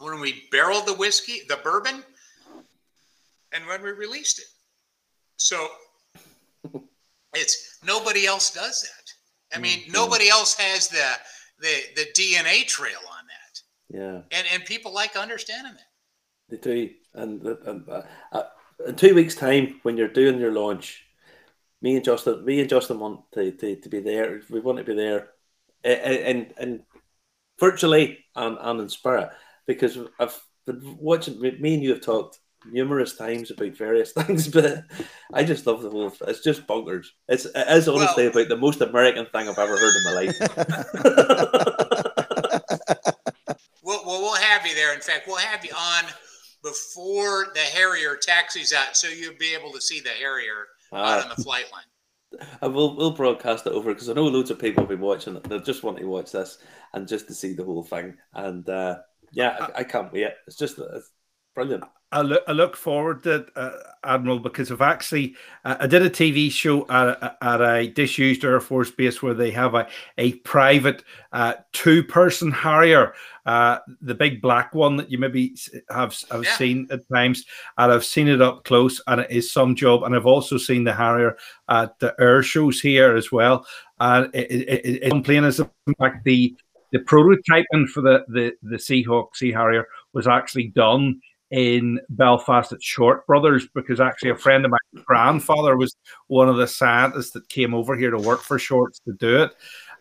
[0.00, 2.02] when we barreled the whiskey, the bourbon,
[3.52, 4.46] and when we released it.
[5.36, 5.68] So
[7.34, 9.56] it's nobody else does that.
[9.56, 9.92] I mean, Mm-hmm.
[9.92, 11.06] nobody else has the
[11.60, 14.22] the the DNA trail on that, Yeah.
[14.36, 15.86] and and people like understanding that.
[16.48, 18.42] They do, and, and uh, uh,
[18.86, 21.04] in two weeks' time, when you're doing your launch,
[21.80, 24.42] me and Justin, me and Justin want to, to, to be there.
[24.50, 25.30] We want to be there,
[25.84, 26.82] and and
[27.58, 29.30] virtually and, and in spirit,
[29.66, 31.40] because I've been watching.
[31.40, 32.38] Me and you have talked
[32.70, 34.84] numerous times about various things, but
[35.32, 36.12] I just love the whole.
[36.28, 37.06] It's just bonkers.
[37.28, 40.12] It's it is honestly Well- about the most American thing I've ever heard in my
[40.12, 40.38] life.
[43.84, 44.94] We'll, well, we'll have you there.
[44.94, 46.04] In fact, we'll have you on
[46.62, 51.22] before the Harrier taxis out, so you'll be able to see the Harrier out Ah.
[51.22, 52.46] on the flight line.
[52.62, 55.36] And we'll we'll broadcast it over because I know loads of people will be watching
[55.36, 55.44] it.
[55.44, 56.58] They just want to watch this
[56.94, 58.16] and just to see the whole thing.
[58.32, 59.00] And uh,
[59.32, 60.28] yeah, I, I can't wait.
[60.46, 61.10] It's just it's
[61.54, 61.84] brilliant.
[62.12, 63.72] I look, I look forward to uh,
[64.04, 65.34] Admiral because I've actually
[65.64, 69.32] uh, I did a TV show at, a- at a disused Air Force base where
[69.34, 69.88] they have a
[70.18, 73.14] a private uh, two person Harrier,
[73.46, 75.56] uh, the big black one that you maybe
[75.90, 76.56] have have Yeah.
[76.56, 77.46] seen at times,
[77.78, 80.02] and I've seen it up close, and it is some job.
[80.02, 81.36] And I've also seen the Harrier
[81.68, 83.66] at the air shows here as well,
[84.00, 85.60] and it, it, it, it's plain as
[85.98, 86.54] fact the
[86.92, 91.18] the prototyping for the the the Seahawk Sea Harrier was actually done
[91.52, 95.94] in Belfast at Short Brothers because actually a friend of my grandfather was
[96.28, 99.52] one of the scientists that came over here to work for Shorts to do it.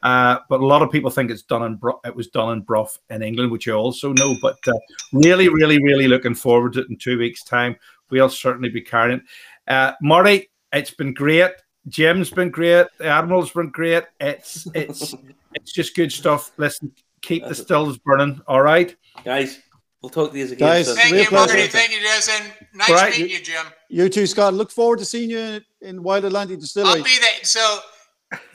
[0.02, 2.62] Uh, but a lot of people think it's done in Bro- it was done in
[2.62, 4.36] Brough in England, which you also know.
[4.42, 4.80] But uh,
[5.14, 7.76] really, really, really looking forward to it in two weeks' time.
[8.10, 9.24] We'll certainly be carrying it.
[9.68, 11.52] Uh, Marty, it's been great.
[11.88, 12.88] Jim's been great.
[12.98, 14.06] The Admiral's been great.
[14.20, 15.14] It's it's
[15.54, 16.52] it's just good stuff.
[16.58, 16.92] Listen,
[17.22, 18.42] keep the stills burning.
[18.48, 18.96] All right.
[19.24, 19.60] Guys,
[20.02, 20.58] we'll talk to you again.
[20.58, 20.96] Guys, soon.
[20.96, 21.68] Thank Real you, Marty.
[21.68, 22.52] Thank you, Jason.
[22.74, 23.12] Nice Right.
[23.12, 23.66] meeting you, Jim.
[23.90, 24.54] You too, Scott.
[24.54, 27.00] Look forward to seeing you in Wild Atlantic Distillery.
[27.00, 27.44] I'll be there.
[27.44, 27.80] So,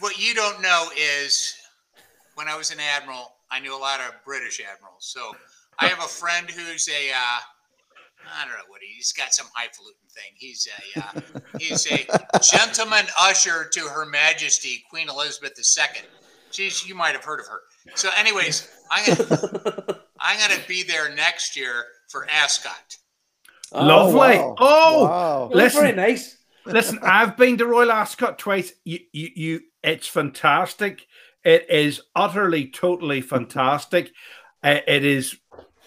[0.01, 1.55] what you don't know is
[2.34, 5.07] when I was an admiral, I knew a lot of British admirals.
[5.07, 5.36] So,
[5.78, 7.40] I have a friend who's a uh,
[8.34, 10.32] I don't know what he, he's got some highfalutin thing.
[10.34, 10.66] He's
[10.97, 11.20] a uh,
[11.59, 12.07] he's a
[12.40, 16.03] gentleman usher to Her Majesty Queen Elizabeth II.
[16.51, 17.61] She's you might have heard of her.
[17.94, 19.95] So, anyways, I'm gonna
[20.27, 22.97] I'm gonna be there next year for Ascot.
[23.72, 24.18] Lovely.
[24.39, 24.57] wow.
[24.59, 25.51] Oh, Wow.
[25.55, 26.37] That's very listen, nice.
[26.64, 26.99] listen.
[27.03, 28.72] I've been to Royal Ascot twice.
[28.85, 29.61] You, you, you.
[29.85, 31.07] It's fantastic.
[31.45, 34.11] It is utterly, totally fantastic.
[34.64, 35.37] Uh, it is.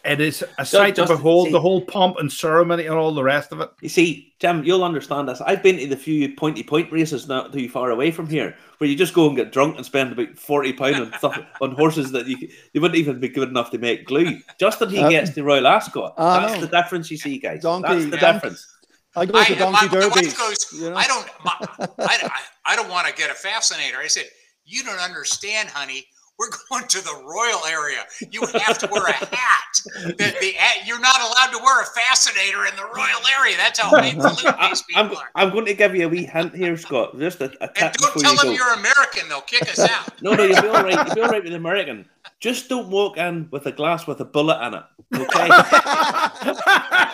[0.06, 1.48] It is a sight to just- behold.
[1.48, 3.70] see- the whole pomp and ceremony and all the rest of it.
[3.82, 5.42] You see, Jim, you'll understand this.
[5.42, 8.90] I've been to the few pointy point races not too far away from here, where
[8.90, 12.12] you just go and get drunk and spend about forty pound on stuff on horses
[12.14, 12.38] that you
[12.74, 14.40] you wouldn't even be good enough to make glue.
[14.60, 16.14] Just that he Uh, gets the Royal Ascot.
[16.18, 16.68] I That's know.
[16.68, 17.62] the difference you see, guys.
[17.62, 18.68] Donkey- That's the donkey- difference.
[19.16, 20.08] I go to I, Donkey my, my Derby.
[20.28, 20.96] wife goes, you know?
[20.96, 22.30] I don't, my, I, I,
[22.68, 23.98] I don't want to get a fascinator.
[23.98, 24.26] I said,
[24.66, 26.06] you don't understand, honey.
[26.40, 28.06] We're going to the royal area.
[28.32, 29.82] You have to wear a hat.
[29.94, 30.54] The, the,
[30.86, 33.58] you're not allowed to wear a fascinator in the royal area.
[33.58, 35.30] That's how highfalutin these I'm, people are.
[35.36, 37.20] I'm going to give you a wee hint here, Scott.
[37.20, 38.52] Just a, a And don't tell you them go.
[38.54, 39.28] you're American.
[39.28, 40.22] They'll kick us out.
[40.22, 41.06] No, no, you'll be all right.
[41.08, 42.06] You'll be all right with the American.
[42.40, 44.84] Just don't walk in with a glass with a bullet in it.
[45.14, 45.50] Okay.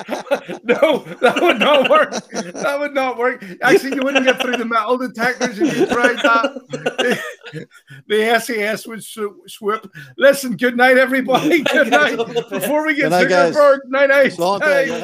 [0.64, 2.10] no, that would not work.
[2.30, 3.44] That would not work.
[3.62, 7.66] Actually, you wouldn't get through the metal detectors if you tried that.
[8.06, 9.90] the SAS would sw- swoop.
[10.16, 11.62] Listen, good night, everybody.
[11.62, 12.16] Good night.
[12.50, 13.54] Before we get guys.
[13.54, 14.32] Zuckerberg, night night.